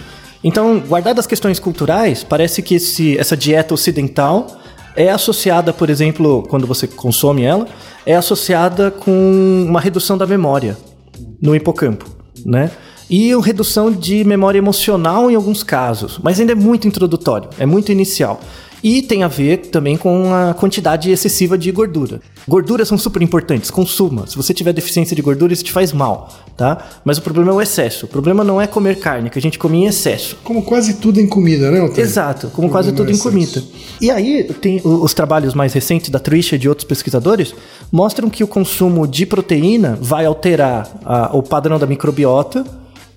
Então, 0.45 0.81
guardadas 0.81 1.21
as 1.21 1.27
questões 1.27 1.61
culturais, 1.61 2.25
parece 2.25 2.63
que 2.63 2.75
esse, 2.75 3.17
essa 3.17 3.37
dieta 3.37 3.75
ocidental 3.75 4.59
é 4.97 5.09
associada, 5.09 5.73
por 5.73 5.89
exemplo, 5.89 6.43
quando 6.49 6.67
você 6.67 6.87
consome 6.89 7.43
ela, 7.43 7.67
é 8.05 8.17
associada 8.17 8.91
com 8.91 9.65
uma 9.67 9.81
redução 9.81 10.19
da 10.19 10.27
memória 10.27 10.77
no 11.41 11.55
hipocampo, 11.55 12.07
né? 12.45 12.73
e 13.13 13.37
redução 13.41 13.93
de 13.93 14.25
memória 14.25 14.57
emocional 14.57 15.31
em 15.31 15.35
alguns 15.35 15.63
casos, 15.63 16.19
mas 16.23 16.41
ainda 16.41 16.53
é 16.53 16.55
muito 16.55 16.89
introdutório, 16.89 17.51
é 17.59 17.67
muito 17.67 17.93
inicial. 17.93 18.41
E 18.83 19.01
tem 19.01 19.23
a 19.23 19.29
ver 19.29 19.59
também 19.69 19.97
com 19.97 20.35
a 20.35 20.55
quantidade 20.55 21.09
excessiva 21.11 21.57
de 21.57 21.71
gordura. 21.71 22.21
Gorduras 22.49 22.89
são 22.89 22.99
super 22.99 23.23
importantes, 23.23 23.71
consuma. 23.71 24.27
Se 24.27 24.37
você 24.37 24.53
tiver 24.53 24.73
deficiência 24.73 25.15
de 25.15 25.23
gordura, 25.23 25.53
isso 25.53 25.63
te 25.63 25.71
faz 25.71 25.93
mal, 25.93 26.29
tá? 26.57 26.85
Mas 27.05 27.17
o 27.17 27.23
problema 27.23 27.53
é 27.53 27.55
o 27.55 27.61
excesso. 27.61 28.07
O 28.07 28.09
problema 28.09 28.43
não 28.43 28.61
é 28.61 28.67
comer 28.67 28.99
carne, 28.99 29.31
que 29.31 29.39
a 29.39 29.43
gente 29.43 29.57
come 29.57 29.79
em 29.79 29.87
excesso. 29.87 30.37
Como 30.43 30.63
quase 30.63 30.95
tudo 30.95 31.21
em 31.21 31.29
comida, 31.29 31.71
né, 31.71 31.81
Otávio? 31.81 32.03
Exato, 32.03 32.49
como 32.49 32.69
quase 32.69 32.89
Problema 32.93 33.07
tudo 33.13 33.15
é 33.15 33.17
em 33.17 33.23
comida. 33.23 33.63
E 34.01 34.11
aí, 34.11 34.43
tem 34.61 34.81
os 34.85 35.15
trabalhos 35.15 35.55
mais 35.55 35.73
recentes 35.73 36.11
da 36.11 36.19
Trisha 36.19 36.57
e 36.57 36.59
de 36.59 36.69
outros 36.69 36.85
pesquisadores 36.87 37.55
mostram 37.93 38.29
que 38.29 38.43
o 38.43 38.49
consumo 38.49 39.07
de 39.07 39.25
proteína 39.25 39.97
vai 40.01 40.27
alterar 40.27 40.91
a- 41.05 41.31
o 41.33 41.41
padrão 41.43 41.79
da 41.79 41.87
microbiota 41.87 42.65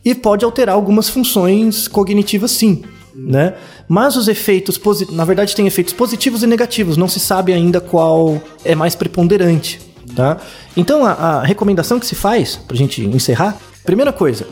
e 0.04 0.13
pode 0.13 0.45
alterar 0.45 0.75
algumas 0.75 1.10
funções 1.10 1.88
cognitivas, 1.88 2.51
sim. 2.51 2.84
Né? 3.15 3.54
Mas 3.88 4.15
os 4.15 4.28
efeitos, 4.28 4.80
na 5.12 5.23
verdade, 5.23 5.56
tem 5.56 5.65
efeitos 5.65 5.93
positivos 5.93 6.43
e 6.43 6.47
negativos, 6.47 6.97
não 6.97 7.08
se 7.08 7.19
sabe 7.19 7.54
ainda 7.54 7.80
qual 7.80 8.41
é 8.63 8.75
mais 8.75 8.93
preponderante. 8.93 9.80
Tá? 10.15 10.38
Então, 10.75 11.06
a, 11.06 11.12
a 11.12 11.43
recomendação 11.43 11.99
que 11.99 12.06
se 12.06 12.15
faz, 12.15 12.56
pra 12.56 12.75
gente 12.75 13.01
encerrar, 13.04 13.58
primeira 13.86 14.12
coisa, 14.12 14.45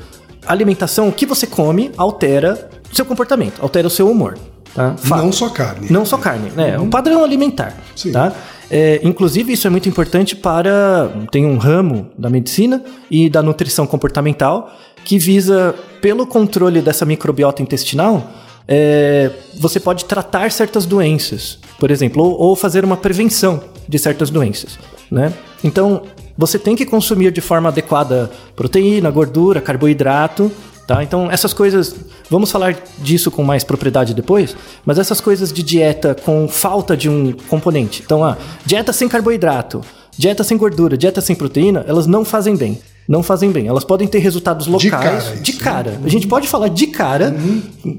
alimentação, 0.45 1.09
o 1.09 1.11
que 1.11 1.25
você 1.25 1.45
come 1.45 1.91
altera 1.97 2.69
seu 2.91 3.05
comportamento, 3.05 3.61
altera 3.61 3.87
o 3.87 3.89
seu 3.89 4.09
humor. 4.09 4.37
Tá? 4.73 4.95
Não 5.05 5.31
só 5.31 5.49
carne. 5.49 5.87
Não 5.89 6.05
só 6.05 6.17
carne, 6.17 6.49
né? 6.55 6.79
Um 6.79 6.89
padrão 6.89 7.23
alimentar. 7.23 7.75
Sim. 7.95 8.11
Tá? 8.11 8.33
É, 8.71 8.99
inclusive, 9.03 9.53
isso 9.53 9.67
é 9.67 9.69
muito 9.69 9.87
importante 9.87 10.35
para. 10.35 11.11
Tem 11.31 11.45
um 11.45 11.57
ramo 11.57 12.09
da 12.17 12.29
medicina 12.29 12.83
e 13.09 13.29
da 13.29 13.43
nutrição 13.43 13.85
comportamental 13.85 14.71
que 15.03 15.19
visa, 15.19 15.75
pelo 16.01 16.25
controle 16.25 16.81
dessa 16.81 17.05
microbiota 17.05 17.61
intestinal, 17.61 18.25
é, 18.67 19.29
você 19.55 19.79
pode 19.79 20.05
tratar 20.05 20.51
certas 20.51 20.85
doenças, 20.85 21.59
por 21.79 21.91
exemplo, 21.91 22.23
ou, 22.23 22.39
ou 22.39 22.55
fazer 22.55 22.83
uma 22.83 22.97
prevenção 22.97 23.61
de 23.87 23.99
certas 23.99 24.29
doenças. 24.29 24.77
Né? 25.11 25.33
Então, 25.63 26.03
você 26.37 26.57
tem 26.57 26.75
que 26.75 26.85
consumir 26.85 27.31
de 27.31 27.41
forma 27.41 27.69
adequada 27.69 28.31
proteína, 28.55 29.11
gordura, 29.11 29.61
carboidrato. 29.61 30.51
Tá? 30.87 31.03
Então, 31.03 31.31
essas 31.31 31.53
coisas, 31.53 31.95
vamos 32.29 32.51
falar 32.51 32.75
disso 32.99 33.31
com 33.31 33.43
mais 33.43 33.63
propriedade 33.63 34.13
depois, 34.13 34.55
mas 34.85 34.99
essas 34.99 35.21
coisas 35.21 35.53
de 35.53 35.63
dieta 35.63 36.15
com 36.25 36.47
falta 36.47 36.97
de 36.97 37.09
um 37.09 37.31
componente. 37.47 38.01
Então, 38.03 38.23
a 38.23 38.37
dieta 38.65 38.91
sem 38.91 39.07
carboidrato, 39.07 39.81
dieta 40.17 40.43
sem 40.43 40.57
gordura, 40.57 40.97
dieta 40.97 41.21
sem 41.21 41.35
proteína, 41.35 41.85
elas 41.87 42.05
não 42.05 42.25
fazem 42.25 42.55
bem. 42.55 42.79
Não 43.07 43.21
fazem 43.21 43.51
bem. 43.51 43.67
Elas 43.67 43.83
podem 43.83 44.07
ter 44.07 44.19
resultados 44.19 44.67
locais. 44.67 44.91
cara, 44.91 45.35
De 45.37 45.51
isso, 45.51 45.59
cara. 45.59 45.99
A 46.03 46.09
gente 46.09 46.27
pode 46.27 46.47
falar 46.47 46.69
de 46.69 46.87
cara, 46.87 47.35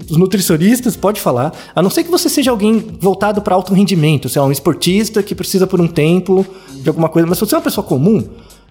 os 0.08 0.16
nutricionistas 0.16 0.96
pode 0.96 1.20
falar, 1.20 1.52
a 1.74 1.82
não 1.82 1.90
ser 1.90 2.04
que 2.04 2.10
você 2.10 2.28
seja 2.28 2.50
alguém 2.50 2.84
voltado 3.00 3.42
para 3.42 3.54
alto 3.54 3.74
rendimento, 3.74 4.28
se 4.28 4.38
é 4.38 4.42
um 4.42 4.50
esportista 4.52 5.22
que 5.22 5.34
precisa 5.34 5.66
por 5.66 5.80
um 5.80 5.86
tempo 5.86 6.46
de 6.82 6.88
alguma 6.88 7.08
coisa, 7.08 7.26
mas 7.28 7.38
se 7.38 7.44
você 7.44 7.54
é 7.54 7.58
uma 7.58 7.64
pessoa 7.64 7.86
comum, 7.86 8.26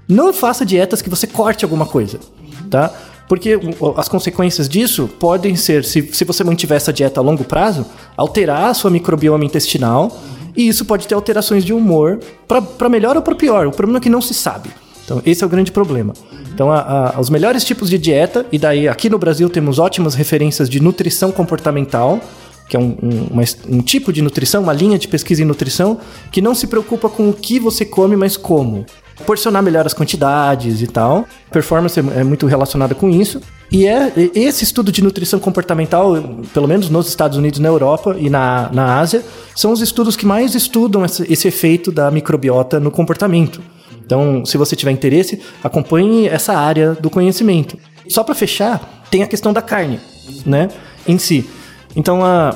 não 0.07 0.33
faça 0.33 0.65
dietas 0.65 1.01
que 1.01 1.09
você 1.09 1.27
corte 1.27 1.63
alguma 1.63 1.85
coisa, 1.85 2.19
tá? 2.69 2.91
Porque 3.27 3.57
as 3.95 4.07
consequências 4.07 4.67
disso 4.67 5.07
podem 5.19 5.55
ser, 5.55 5.85
se, 5.85 6.09
se 6.11 6.25
você 6.25 6.43
mantiver 6.43 6.77
essa 6.77 6.91
dieta 6.91 7.19
a 7.19 7.23
longo 7.23 7.43
prazo, 7.43 7.85
alterar 8.17 8.65
a 8.69 8.73
sua 8.73 8.91
microbioma 8.91 9.45
intestinal 9.45 10.21
e 10.55 10.67
isso 10.67 10.85
pode 10.85 11.07
ter 11.07 11.15
alterações 11.15 11.63
de 11.63 11.73
humor 11.73 12.19
para 12.47 12.89
melhor 12.89 13.15
ou 13.15 13.21
para 13.21 13.33
pior. 13.33 13.65
O 13.65 13.71
problema 13.71 13.99
é 13.99 14.01
que 14.01 14.09
não 14.09 14.21
se 14.21 14.33
sabe. 14.33 14.69
Então, 15.05 15.21
esse 15.25 15.43
é 15.43 15.47
o 15.47 15.49
grande 15.49 15.71
problema. 15.71 16.13
Então, 16.53 16.71
a- 16.71 17.13
a- 17.15 17.19
os 17.19 17.29
melhores 17.29 17.63
tipos 17.63 17.89
de 17.89 17.97
dieta, 17.97 18.45
e 18.51 18.57
daí 18.57 18.87
aqui 18.87 19.09
no 19.09 19.17
Brasil 19.17 19.49
temos 19.49 19.79
ótimas 19.79 20.15
referências 20.15 20.69
de 20.69 20.79
nutrição 20.79 21.31
comportamental, 21.31 22.21
que 22.69 22.77
é 22.77 22.79
um, 22.79 22.95
um- 23.03 23.27
uma 23.31 23.43
um 23.69 23.81
tipo 23.81 24.13
de 24.13 24.21
nutrição, 24.21 24.63
uma 24.63 24.71
linha 24.73 24.97
de 24.97 25.07
pesquisa 25.07 25.41
em 25.41 25.45
nutrição, 25.45 25.97
que 26.31 26.41
não 26.41 26.55
se 26.55 26.67
preocupa 26.67 27.09
com 27.09 27.29
o 27.29 27.33
que 27.33 27.59
você 27.59 27.83
come, 27.83 28.15
mas 28.15 28.37
como. 28.37 28.85
Porcionar 29.25 29.61
melhor 29.61 29.85
as 29.85 29.93
quantidades 29.93 30.81
e 30.81 30.87
tal. 30.87 31.25
Performance 31.51 31.99
é, 31.99 32.03
é 32.21 32.23
muito 32.23 32.47
relacionada 32.47 32.95
com 32.95 33.09
isso. 33.09 33.41
E 33.71 33.85
é 33.85 34.11
esse 34.33 34.63
estudo 34.63 34.91
de 34.91 35.03
nutrição 35.03 35.39
comportamental, 35.39 36.13
pelo 36.53 36.67
menos 36.67 36.89
nos 36.89 37.07
Estados 37.07 37.37
Unidos, 37.37 37.59
na 37.59 37.67
Europa 37.67 38.15
e 38.19 38.29
na, 38.29 38.69
na 38.71 38.99
Ásia, 38.99 39.23
são 39.55 39.71
os 39.71 39.81
estudos 39.81 40.15
que 40.15 40.25
mais 40.25 40.55
estudam 40.55 41.03
esse, 41.05 41.31
esse 41.31 41.47
efeito 41.47 41.91
da 41.91 42.09
microbiota 42.09 42.79
no 42.79 42.89
comportamento. 42.91 43.61
Então, 44.05 44.45
se 44.45 44.57
você 44.57 44.75
tiver 44.75 44.91
interesse, 44.91 45.39
acompanhe 45.63 46.27
essa 46.27 46.53
área 46.53 46.93
do 46.93 47.09
conhecimento. 47.09 47.77
Só 48.07 48.23
para 48.23 48.35
fechar, 48.35 49.05
tem 49.09 49.23
a 49.23 49.27
questão 49.27 49.53
da 49.53 49.61
carne, 49.61 49.99
né, 50.45 50.69
em 51.07 51.17
si. 51.17 51.45
Então, 51.95 52.25
a, 52.25 52.55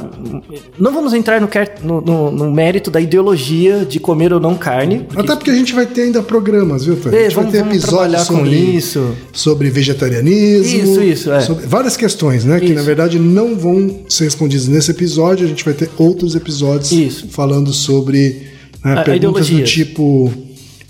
não 0.79 0.91
vamos 0.91 1.13
entrar 1.13 1.39
no, 1.39 2.01
no- 2.01 2.31
no- 2.31 2.51
mérito 2.51 2.89
da 2.89 2.99
ideologia 2.99 3.85
de 3.85 3.99
comer 3.99 4.33
ou 4.33 4.39
não 4.39 4.55
carne. 4.55 5.01
porque- 5.07 5.21
Até 5.21 5.35
porque 5.35 5.51
a 5.51 5.53
gente 5.53 5.75
vai 5.75 5.85
ter 5.85 6.01
ainda 6.01 6.23
programas, 6.23 6.85
viu, 6.85 6.95
Tony? 6.95 7.15
É, 7.15 7.19
A 7.19 7.23
gente 7.25 7.35
vamos- 7.35 7.51
vai 7.51 7.61
ter 7.61 7.67
episódios 7.67 7.85
trabalhar 7.91 8.25
com 8.25 8.35
sobre, 8.37 8.55
isso. 8.55 9.15
sobre 9.31 9.69
vegetarianismo. 9.69 10.79
Isso, 11.03 11.03
isso, 11.03 11.31
é. 11.31 11.39
várias 11.67 11.95
questões, 11.95 12.45
né? 12.45 12.59
Que 12.59 12.65
Isso. 12.65 12.73
na 12.73 12.81
verdade 12.81 13.19
não 13.19 13.55
vão 13.55 13.99
ser 14.09 14.23
respondidas 14.23 14.67
nesse 14.67 14.89
episódio. 14.89 15.45
A 15.45 15.49
gente 15.49 15.63
vai 15.63 15.75
ter 15.75 15.89
outros 15.99 16.33
episódios 16.35 16.91
Isso. 16.91 17.27
falando 17.29 17.71
sobre 17.71 18.41
né, 18.83 18.93
A- 18.95 19.01
a 19.01 19.03
perguntas 19.03 19.45
do 19.47 19.53
ideologia. 19.53 19.65
tipo. 19.85 20.33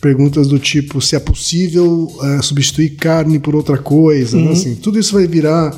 Perguntas 0.01 0.47
do 0.47 0.59
tipo 0.59 1.01
se 1.01 1.15
é 1.15 1.19
possível 1.19 2.11
eh, 2.23 2.41
substituir 2.41 2.91
carne 2.91 3.39
por 3.39 3.55
outra 3.55 3.77
coisa. 3.77 4.37
né? 4.37 4.51
Assim, 4.51 4.75
tudo 4.75 4.99
isso 4.99 5.13
vai 5.13 5.25
virar. 5.27 5.73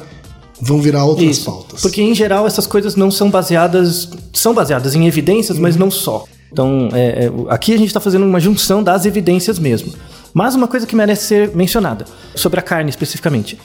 Vão 0.62 0.82
virar 0.82 1.05
outras 1.05 1.23
Uhum. 1.25 1.32
Isso. 1.32 1.45
pautas. 1.45 1.82
Porque 1.82 2.01
em 2.01 2.13
geral 2.13 2.45
essas 2.45 2.67
coisas 2.67 2.95
não 2.97 3.10
são 3.10 3.29
baseadas. 3.29 4.10
São 4.34 4.53
baseadas 4.53 4.93
em 4.93 5.08
evidências, 5.08 5.58
mas 5.58 5.77
não 5.77 5.89
só. 5.89 6.25
Então, 6.51 6.89
é, 6.91 7.25
é, 7.27 7.32
aqui 7.49 7.73
a 7.73 7.77
gente 7.77 7.88
está 7.88 7.99
fazendo 7.99 8.25
uma 8.25 8.39
junção 8.39 8.84
das 8.84 9.05
evidências 9.05 9.58
mesmo. 9.58 9.93
Mas 10.34 10.55
uma 10.55 10.67
coisa 10.67 10.86
que 10.86 10.95
merece 10.95 11.25
ser 11.27 11.55
mencionada, 11.55 12.05
sobre 12.36 12.60
a 12.60 12.63
carne 12.63 12.89
especificamente. 12.89 13.58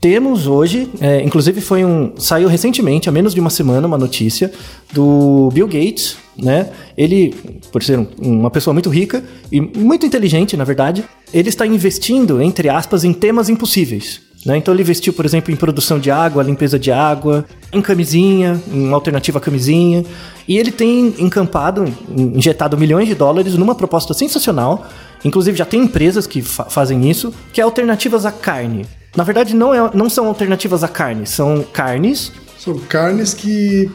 Temos 0.00 0.46
hoje, 0.46 0.88
é, 1.00 1.22
inclusive 1.22 1.60
foi 1.60 1.84
um. 1.84 2.12
saiu 2.18 2.48
recentemente, 2.48 3.08
há 3.08 3.12
menos 3.12 3.34
de 3.34 3.40
uma 3.40 3.50
semana, 3.50 3.86
uma 3.86 3.96
notícia 3.98 4.52
do 4.92 5.48
Bill 5.52 5.66
Gates, 5.66 6.16
né? 6.36 6.68
Ele, 6.96 7.34
por 7.72 7.82
ser 7.82 7.98
um- 7.98 8.06
uma 8.20 8.50
pessoa 8.50 8.74
muito 8.74 8.90
rica 8.90 9.24
e 9.50 9.60
muito 9.60 10.04
inteligente, 10.04 10.56
na 10.56 10.64
verdade, 10.64 11.02
ele 11.32 11.48
está 11.48 11.66
investindo, 11.66 12.40
entre 12.42 12.68
aspas, 12.68 13.04
em 13.04 13.12
temas 13.12 13.48
impossíveis. 13.48 14.20
Né? 14.44 14.58
Então 14.58 14.72
ele 14.72 14.82
investiu, 14.82 15.12
por 15.12 15.24
exemplo, 15.24 15.52
em 15.52 15.56
produção 15.56 15.98
de 15.98 16.08
água, 16.08 16.40
limpeza 16.40 16.78
de 16.78 16.92
água, 16.92 17.44
em 17.72 17.80
camisinha, 17.82 18.62
em 18.72 18.92
alternativa 18.92 19.38
à 19.38 19.40
camisinha. 19.40 20.04
E 20.46 20.56
ele 20.56 20.70
tem 20.70 21.14
encampado, 21.18 21.84
injetado 22.16 22.78
milhões 22.78 23.08
de 23.08 23.14
dólares 23.16 23.54
numa 23.54 23.74
proposta 23.74 24.14
sensacional. 24.14 24.86
Inclusive 25.24 25.56
já 25.58 25.64
tem 25.64 25.80
empresas 25.82 26.28
que 26.28 26.42
fa- 26.42 26.66
fazem 26.66 27.10
isso, 27.10 27.34
que 27.52 27.60
é 27.60 27.64
alternativas 27.64 28.24
à 28.24 28.30
carne. 28.30 28.86
Na 29.16 29.24
verdade, 29.24 29.54
não, 29.54 29.72
é- 29.74 29.90
não 29.94 30.08
são 30.10 30.26
alternativas 30.26 30.84
à 30.84 30.88
carne, 30.88 31.26
são 31.26 31.64
carnes. 31.72 32.30
São 32.58 32.78
carnes 32.78 33.32
que, 33.32 33.90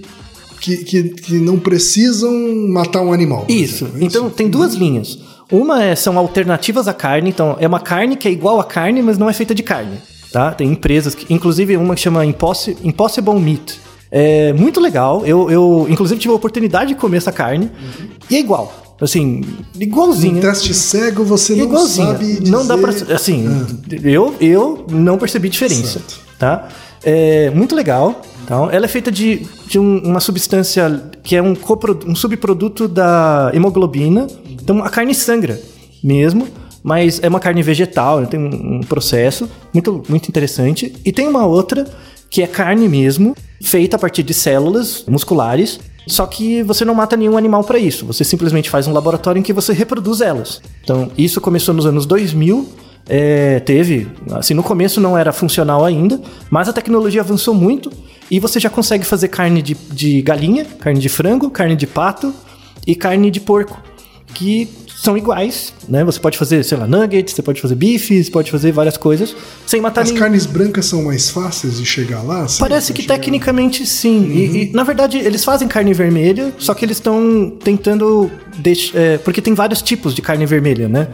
que, 0.59 0.77
que, 0.77 1.03
que 1.09 1.33
não 1.35 1.59
precisam 1.59 2.31
matar 2.69 3.01
um 3.01 3.13
animal. 3.13 3.45
Isso. 3.47 3.85
exemplo, 3.85 4.01
é 4.01 4.05
Então 4.05 4.29
tem 4.29 4.49
duas 4.49 4.73
linhas. 4.73 5.19
Uma 5.51 5.83
é, 5.83 5.95
são 5.95 6.17
alternativas 6.17 6.87
à 6.87 6.93
carne, 6.93 7.29
então 7.29 7.57
é 7.59 7.67
uma 7.67 7.79
carne 7.79 8.15
que 8.15 8.27
é 8.27 8.31
igual 8.31 8.59
à 8.59 8.63
carne, 8.63 9.01
mas 9.01 9.17
não 9.17 9.29
é 9.29 9.33
feita 9.33 9.53
de 9.53 9.61
carne. 9.63 9.97
Tá? 10.31 10.51
Tem 10.53 10.67
empresas, 10.71 11.13
que, 11.13 11.31
inclusive 11.33 11.75
uma 11.75 11.93
que 11.93 11.99
chama 12.01 12.25
Impossi- 12.25 12.77
Impossible 12.83 13.37
Meat. 13.39 13.79
É 14.09 14.53
muito 14.53 14.79
legal. 14.79 15.25
Eu, 15.25 15.49
eu, 15.51 15.87
inclusive, 15.89 16.19
tive 16.19 16.33
a 16.33 16.35
oportunidade 16.37 16.93
de 16.93 16.95
comer 16.95 17.17
essa 17.17 17.31
carne. 17.33 17.69
E 18.29 18.35
é 18.37 18.39
igual. 18.39 18.90
Assim, 19.01 19.41
igualzinho. 19.79 20.37
Um 20.37 20.41
teste 20.41 20.73
cego 20.73 21.23
você 21.23 21.55
não 21.55 21.87
sabe 21.87 22.39
dizer... 22.39 22.51
Não 22.51 22.65
dá 22.67 22.77
pra. 22.77 22.91
Assim, 23.15 23.45
eu, 24.03 24.35
eu 24.39 24.85
não 24.91 25.17
percebi 25.17 25.49
diferença. 25.49 25.99
Certo. 25.99 26.19
Tá? 26.37 26.69
É 27.03 27.49
muito 27.49 27.75
legal. 27.75 28.21
Então, 28.43 28.69
ela 28.69 28.85
é 28.85 28.87
feita 28.87 29.11
de, 29.11 29.45
de 29.67 29.79
um- 29.79 29.99
uma 30.03 30.19
substância 30.19 31.03
que 31.23 31.35
é 31.35 31.41
um, 31.41 31.55
um 32.07 32.15
subproduto 32.15 32.87
da 32.87 33.49
hemoglobina. 33.53 34.27
Então, 34.49 34.83
a 34.83 34.89
carne 34.89 35.15
sangra 35.15 35.59
mesmo. 36.03 36.47
Mas 36.83 37.19
é 37.21 37.27
uma 37.29 37.39
carne 37.39 37.61
vegetal, 37.61 38.25
tem 38.25 38.39
um, 38.39 38.77
um 38.77 38.79
processo 38.81 39.47
muito, 39.71 40.03
muito 40.09 40.27
interessante. 40.29 40.91
E 41.05 41.11
tem 41.11 41.27
uma 41.27 41.45
outra 41.45 41.85
que 42.27 42.41
é 42.41 42.47
carne 42.47 42.89
mesmo, 42.89 43.35
feita 43.61 43.97
a 43.97 43.99
partir 43.99 44.23
de 44.23 44.33
células 44.33 45.05
musculares. 45.07 45.79
Só 46.07 46.25
que 46.25 46.63
você 46.63 46.83
não 46.83 46.95
mata 46.95 47.15
nenhum 47.15 47.37
animal 47.37 47.63
para 47.63 47.77
isso. 47.77 48.05
Você 48.05 48.23
simplesmente 48.23 48.69
faz 48.69 48.87
um 48.87 48.93
laboratório 48.93 49.39
em 49.39 49.43
que 49.43 49.53
você 49.53 49.71
reproduz 49.73 50.21
elas. 50.21 50.61
Então, 50.83 51.11
isso 51.17 51.39
começou 51.39 51.73
nos 51.73 51.85
anos 51.85 52.05
2000. 52.05 52.67
é, 53.09 53.59
teve, 53.59 54.07
assim, 54.31 54.53
no 54.53 54.63
começo 54.63 55.01
não 55.01 55.17
era 55.17 55.31
funcional 55.31 55.83
ainda, 55.83 56.21
mas 56.49 56.69
a 56.69 56.73
tecnologia 56.73 57.21
avançou 57.21 57.53
muito 57.53 57.91
e 58.29 58.39
você 58.39 58.59
já 58.59 58.69
consegue 58.69 59.03
fazer 59.03 59.27
carne 59.27 59.61
de, 59.61 59.73
de 59.73 60.21
galinha, 60.21 60.65
carne 60.79 60.99
de 60.99 61.09
frango, 61.09 61.49
carne 61.49 61.75
de 61.75 61.85
pato 61.85 62.33
e 62.87 62.95
carne 62.95 63.29
de 63.29 63.39
porco, 63.39 63.81
que 64.33 64.69
são 65.01 65.17
iguais, 65.17 65.73
né? 65.89 66.03
Você 66.03 66.19
pode 66.19 66.37
fazer, 66.37 66.63
sei 66.63 66.77
lá, 66.77 66.85
nuggets, 66.85 67.33
você 67.33 67.41
pode 67.41 67.59
fazer 67.59 67.73
bifes, 67.73 68.29
pode 68.29 68.51
fazer 68.51 68.71
várias 68.71 68.97
coisas 68.97 69.35
sem 69.65 69.81
matar 69.81 70.01
As 70.01 70.09
ninguém. 70.09 70.21
carnes 70.21 70.45
brancas 70.45 70.85
são 70.85 71.01
mais 71.03 71.29
fáceis 71.29 71.77
de 71.77 71.85
chegar 71.85 72.21
lá? 72.21 72.43
assim, 72.43 72.59
Parece 72.59 72.93
que 72.93 73.03
tecnicamente 73.03 73.85
sim. 73.85 74.29
E, 74.31 74.63
e, 74.69 74.71
na 74.73 74.83
verdade, 74.83 75.17
eles 75.17 75.43
fazem 75.43 75.67
carne 75.67 75.91
vermelha, 75.93 76.53
só 76.59 76.73
que 76.75 76.85
eles 76.85 76.97
estão 76.97 77.49
tentando. 77.63 78.29
deix- 78.57 78.91
é, 78.93 79.17
porque 79.17 79.41
tem 79.41 79.53
vários 79.55 79.81
tipos 79.81 80.13
de 80.13 80.21
carne 80.21 80.45
vermelha, 80.45 80.87
né? 80.87 81.07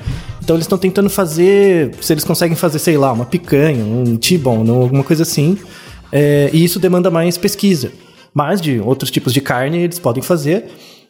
Então 0.43 0.55
eles 0.55 0.65
estão 0.65 0.77
tentando 0.77 1.09
fazer. 1.09 1.91
Se 2.01 2.11
eles 2.13 2.23
conseguem 2.25 2.57
fazer, 2.57 2.79
sei 2.79 2.97
lá, 2.97 3.13
uma 3.13 3.25
picanha, 3.25 3.83
um 3.85 4.17
T-bone, 4.17 4.69
ou 4.69 4.81
alguma 4.81 5.03
coisa 5.03 5.23
assim. 5.23 5.57
É, 6.11 6.49
e 6.51 6.63
isso 6.63 6.79
demanda 6.79 7.09
mais 7.09 7.37
pesquisa. 7.37 7.91
Mas 8.33 8.59
de 8.61 8.79
outros 8.79 9.09
tipos 9.11 9.33
de 9.33 9.39
carne 9.41 9.77
eles 9.79 9.97
podem 9.99 10.21
fazer. 10.21 10.65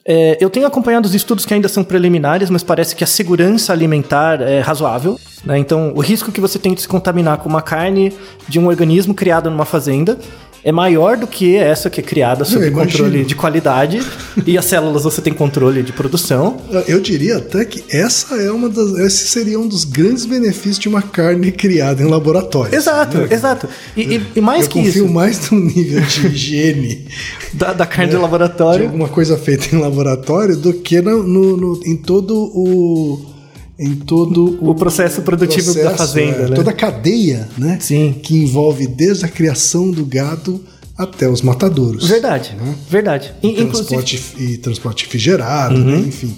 É, 0.09 0.37
eu 0.39 0.49
tenho 0.49 0.65
acompanhado 0.65 1.05
os 1.05 1.13
estudos 1.13 1.45
que 1.45 1.53
ainda 1.53 1.67
são 1.67 1.83
preliminares, 1.83 2.49
mas 2.49 2.63
parece 2.63 2.95
que 2.95 3.03
a 3.03 3.07
segurança 3.07 3.73
alimentar 3.73 4.41
é 4.41 4.61
razoável. 4.61 5.19
né? 5.43 5.57
Então, 5.57 5.91
o 5.93 5.99
risco 5.99 6.31
que 6.31 6.39
você 6.39 6.57
tem 6.57 6.73
de 6.73 6.81
se 6.81 6.87
contaminar 6.87 7.39
com 7.39 7.49
uma 7.49 7.61
carne 7.61 8.13
de 8.47 8.57
um 8.57 8.67
organismo 8.67 9.13
criado 9.13 9.49
numa 9.49 9.65
fazenda 9.65 10.17
é 10.63 10.71
maior 10.71 11.15
do 11.17 11.27
que 11.27 11.55
essa 11.55 11.89
que 11.89 11.99
é 11.99 12.03
criada 12.03 12.43
sob 12.45 12.65
Eu 12.65 12.71
controle 12.71 13.23
de 13.23 13.35
qualidade. 13.35 14.01
e 14.45 14.57
as 14.57 14.65
células 14.65 15.03
você 15.03 15.21
tem 15.21 15.33
controle 15.33 15.81
de 15.83 15.91
produção. 15.93 16.57
Eu 16.87 16.99
diria 16.99 17.37
até 17.37 17.63
que 17.65 17.83
essa 17.95 18.35
é 18.35 18.51
uma 18.51 18.67
das. 18.69 18.91
Esse 18.99 19.27
seria 19.27 19.59
um 19.59 19.67
dos 19.67 19.83
grandes 19.83 20.25
benefícios 20.25 20.79
de 20.79 20.87
uma 20.89 21.01
carne 21.01 21.51
criada 21.51 22.01
em 22.03 22.07
laboratório. 22.07 22.75
Exato, 22.75 23.17
né? 23.19 23.27
exato. 23.31 23.67
E, 23.95 24.01
e- 24.15 24.21
e 24.35 24.41
mais 24.41 24.63
eu 24.65 24.71
que 24.71 24.83
confio 24.83 25.05
isso, 25.05 25.13
mais 25.13 25.49
no 25.51 25.59
nível 25.59 26.01
de 26.01 26.27
higiene 26.27 27.05
da, 27.53 27.73
da 27.73 27.85
carne 27.85 28.11
de 28.11 28.15
de 28.17 28.21
laboratório. 28.21 28.85
alguma 28.85 29.07
coisa 29.07 29.37
feita 29.37 29.75
em 29.75 29.79
laboratório 29.79 30.55
do 30.57 30.73
que 30.73 31.01
no, 31.01 31.23
no- 31.23 31.57
no- 31.57 31.81
em 31.85 31.95
todo 31.95 32.35
o 32.35 33.36
em 33.79 33.95
todo 33.95 34.57
O 34.61 34.73
processo 34.73 35.21
produtivo 35.21 35.73
da 35.73 35.95
fazenda, 35.95 36.43
é, 36.43 36.49
né? 36.49 36.55
toda 36.55 36.71
a 36.71 36.73
cadeia, 36.73 37.47
né? 37.57 37.77
Sim. 37.79 38.15
Que 38.23 38.35
envolve 38.35 38.87
desde 38.87 39.25
a 39.25 39.27
criação 39.27 39.91
do 39.91 40.03
gado 40.05 40.63
até 40.97 41.29
os 41.29 41.41
matadouros. 41.43 42.07
Verdade, 42.07 42.55
verdade. 42.89 43.33
E, 43.43 43.47
Uhum. 43.49 43.69
transporte 43.69 44.23
e 44.39 44.57
transporte 44.57 45.05
refrigerado, 45.05 45.77
né? 45.77 45.99
enfim. 45.99 46.35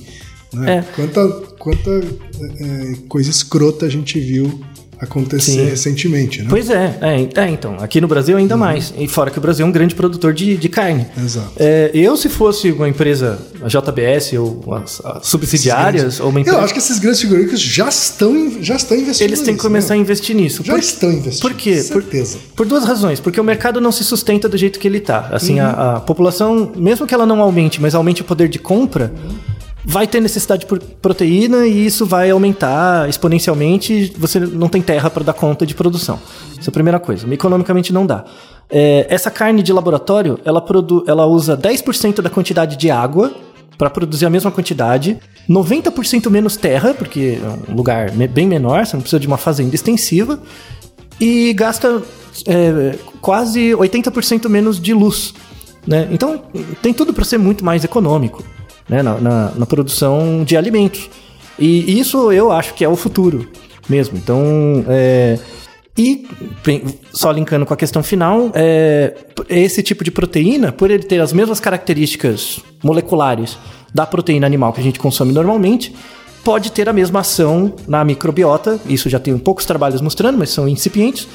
Né? 0.53 0.77
É. 0.79 0.81
Quanta, 0.95 1.27
quanta 1.57 1.89
é, 1.91 2.93
coisa 3.07 3.29
escrota 3.29 3.85
a 3.85 3.89
gente 3.89 4.19
viu 4.19 4.59
acontecer 4.99 5.51
Sim. 5.51 5.65
recentemente, 5.65 6.41
né? 6.41 6.47
Pois 6.49 6.69
é, 6.69 6.97
é, 7.01 7.41
é, 7.41 7.49
então, 7.49 7.77
aqui 7.79 8.01
no 8.01 8.07
Brasil 8.07 8.35
ainda 8.37 8.57
mais. 8.57 8.93
E 8.97 9.07
fora 9.07 9.31
que 9.31 9.37
o 9.37 9.41
Brasil 9.41 9.65
é 9.65 9.69
um 9.69 9.71
grande 9.71 9.95
produtor 9.95 10.33
de, 10.33 10.57
de 10.57 10.69
carne. 10.69 11.05
Exato. 11.17 11.51
É, 11.57 11.89
eu, 11.93 12.17
se 12.17 12.27
fosse 12.27 12.71
uma 12.71 12.87
empresa, 12.89 13.39
a 13.61 13.67
JBS 13.67 14.33
ou 14.33 14.73
as, 14.75 15.01
as 15.05 15.27
subsidiárias, 15.27 16.19
ou 16.19 16.29
uma 16.29 16.41
empresa. 16.41 16.57
Eu 16.57 16.63
acho 16.63 16.73
que 16.73 16.79
esses 16.79 16.99
grandes 16.99 17.21
frigoríficos 17.21 17.59
já 17.61 17.87
estão, 17.87 18.61
já 18.61 18.75
estão 18.75 18.97
investindo 18.97 19.27
Eles 19.27 19.39
têm 19.39 19.45
que 19.47 19.51
nisso, 19.53 19.63
começar 19.63 19.93
né? 19.93 19.99
a 19.99 20.03
investir 20.03 20.35
nisso. 20.35 20.63
Já 20.63 20.73
Por- 20.73 20.79
estão 20.79 21.11
investindo. 21.11 21.41
Por 21.41 21.53
quê? 21.53 21.75
Por, 21.75 22.01
Certeza. 22.01 22.37
por 22.55 22.65
duas 22.65 22.83
razões. 22.83 23.19
Porque 23.19 23.39
o 23.39 23.43
mercado 23.43 23.79
não 23.79 23.91
se 23.91 24.03
sustenta 24.03 24.49
do 24.49 24.57
jeito 24.57 24.79
que 24.79 24.87
ele 24.87 24.99
tá. 24.99 25.29
Assim, 25.31 25.59
a, 25.59 25.95
a 25.95 25.99
população, 26.01 26.71
mesmo 26.75 27.07
que 27.07 27.13
ela 27.13 27.25
não 27.25 27.39
aumente, 27.41 27.81
mas 27.81 27.95
aumente 27.95 28.21
o 28.21 28.25
poder 28.25 28.49
de 28.49 28.59
compra, 28.59 29.13
vai 29.83 30.07
ter 30.07 30.19
necessidade 30.19 30.65
por 30.65 30.79
proteína 30.79 31.65
e 31.65 31.85
isso 31.85 32.05
vai 32.05 32.29
aumentar 32.29 33.07
exponencialmente. 33.07 34.13
Você 34.17 34.39
não 34.39 34.67
tem 34.67 34.81
terra 34.81 35.09
para 35.09 35.23
dar 35.23 35.33
conta 35.33 35.65
de 35.65 35.73
produção. 35.73 36.19
Essa 36.57 36.69
é 36.69 36.71
a 36.71 36.73
primeira 36.73 36.99
coisa. 36.99 37.31
Economicamente 37.33 37.93
não 37.93 38.05
dá. 38.05 38.25
É, 38.69 39.07
essa 39.09 39.31
carne 39.31 39.63
de 39.63 39.73
laboratório, 39.73 40.39
ela, 40.45 40.63
ela 41.07 41.25
usa 41.25 41.57
10% 41.57 42.21
da 42.21 42.29
quantidade 42.29 42.75
de 42.75 42.91
água 42.91 43.33
para 43.77 43.89
produzir 43.89 44.25
a 44.25 44.29
mesma 44.29 44.51
quantidade, 44.51 45.17
90% 45.49 46.29
menos 46.29 46.57
terra, 46.57 46.93
porque 46.93 47.39
é 47.41 47.71
um 47.71 47.75
lugar 47.75 48.11
bem 48.11 48.45
menor, 48.45 48.85
você 48.85 48.97
não 48.97 49.01
precisa 49.01 49.19
de 49.21 49.25
uma 49.25 49.37
fazenda 49.37 49.73
extensiva, 49.73 50.37
e 51.17 51.53
gasta 51.53 52.03
é, 52.45 52.95
quase 53.21 53.71
80% 53.71 54.49
menos 54.49 54.81
de 54.81 54.93
luz. 54.93 55.33
Né? 55.87 56.09
Então, 56.11 56.43
tem 56.81 56.93
tudo 56.93 57.13
para 57.13 57.23
ser 57.23 57.37
muito 57.37 57.63
mais 57.63 57.85
econômico 57.85 58.43
né? 58.89 59.01
na, 59.03 59.15
na- 59.19 59.51
na 59.55 59.65
produção 59.65 60.43
de 60.43 60.57
alimentos. 60.57 61.09
E 61.57 61.99
isso 61.99 62.31
eu 62.31 62.51
acho 62.51 62.73
que 62.73 62.83
é 62.83 62.89
o 62.89 62.95
futuro 62.95 63.47
mesmo. 63.89 64.17
Então, 64.17 64.83
é, 64.87 65.37
e 65.97 66.25
só 67.11 67.31
linkando 67.31 67.65
com 67.65 67.73
a 67.73 67.77
questão 67.77 68.01
final, 68.01 68.49
é, 68.53 69.13
esse 69.49 69.83
tipo 69.83 70.03
de 70.03 70.11
proteína, 70.11 70.71
por 70.71 70.89
ele 70.89 71.03
ter 71.03 71.19
as 71.19 71.33
mesmas 71.33 71.59
características 71.59 72.59
moleculares 72.83 73.57
da 73.93 74.05
proteína 74.05 74.45
animal 74.47 74.71
que 74.71 74.79
a 74.79 74.83
gente 74.83 74.99
consome 74.99 75.33
normalmente, 75.33 75.93
pode 76.43 76.71
ter 76.71 76.87
a 76.87 76.93
mesma 76.93 77.19
ação 77.19 77.73
na 77.87 78.05
microbiota. 78.05 78.79
Isso 78.87 79.09
já 79.09 79.19
tem 79.19 79.37
poucos 79.37 79.65
trabalhos 79.65 79.99
mostrando, 79.99 80.37
mas 80.37 80.51
são 80.51 80.69
incipientes, 80.69 81.27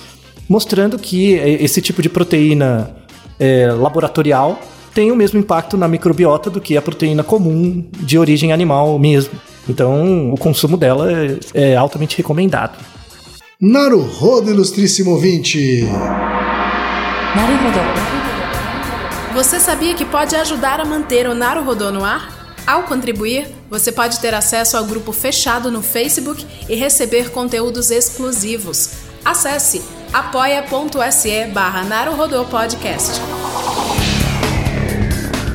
mostrando 0.48 0.98
que 0.98 1.38
é, 1.38 1.62
esse 1.62 1.82
tipo 1.82 2.00
de 2.00 2.08
proteína 2.08 2.90
é, 3.38 3.66
laboratorial 3.72 4.58
tem 4.94 5.11
o 5.11 5.16
mesmo 5.16 5.40
impacto 5.40 5.76
na 5.76 5.88
microbiota 5.88 6.48
do 6.48 6.61
que 6.61 6.76
a 6.76 6.83
proteína 6.83 7.24
comum 7.24 7.85
de 7.92 8.16
origem 8.16 8.52
animal 8.52 8.98
mesmo. 8.98 9.33
Então, 9.68 10.33
o 10.33 10.38
consumo 10.38 10.76
dela 10.76 11.11
é, 11.11 11.72
é 11.72 11.76
altamente 11.76 12.16
recomendado. 12.16 12.78
Naruhodo, 13.61 14.50
ilustríssimo 14.50 15.11
ouvinte! 15.12 15.83
Naruhodo. 17.35 17.80
Você 19.35 19.59
sabia 19.59 19.94
que 19.94 20.04
pode 20.04 20.37
ajudar 20.37 20.80
a 20.80 20.85
manter 20.85 21.28
o 21.28 21.35
Naruhodo 21.35 21.90
no 21.90 22.04
ar? 22.04 22.44
Ao 22.66 22.85
contribuir, 22.85 23.48
você 23.68 23.90
pode 23.90 24.20
ter 24.20 24.33
acesso 24.33 24.76
ao 24.76 24.85
grupo 24.85 25.12
fechado 25.12 25.70
no 25.70 25.83
Facebook 25.83 26.46
e 26.68 26.74
receber 26.74 27.30
conteúdos 27.30 27.90
exclusivos. 27.90 28.90
Acesse 29.24 29.83
apoia.se 30.12 31.46
barra 31.46 31.85
Podcast. 32.48 33.20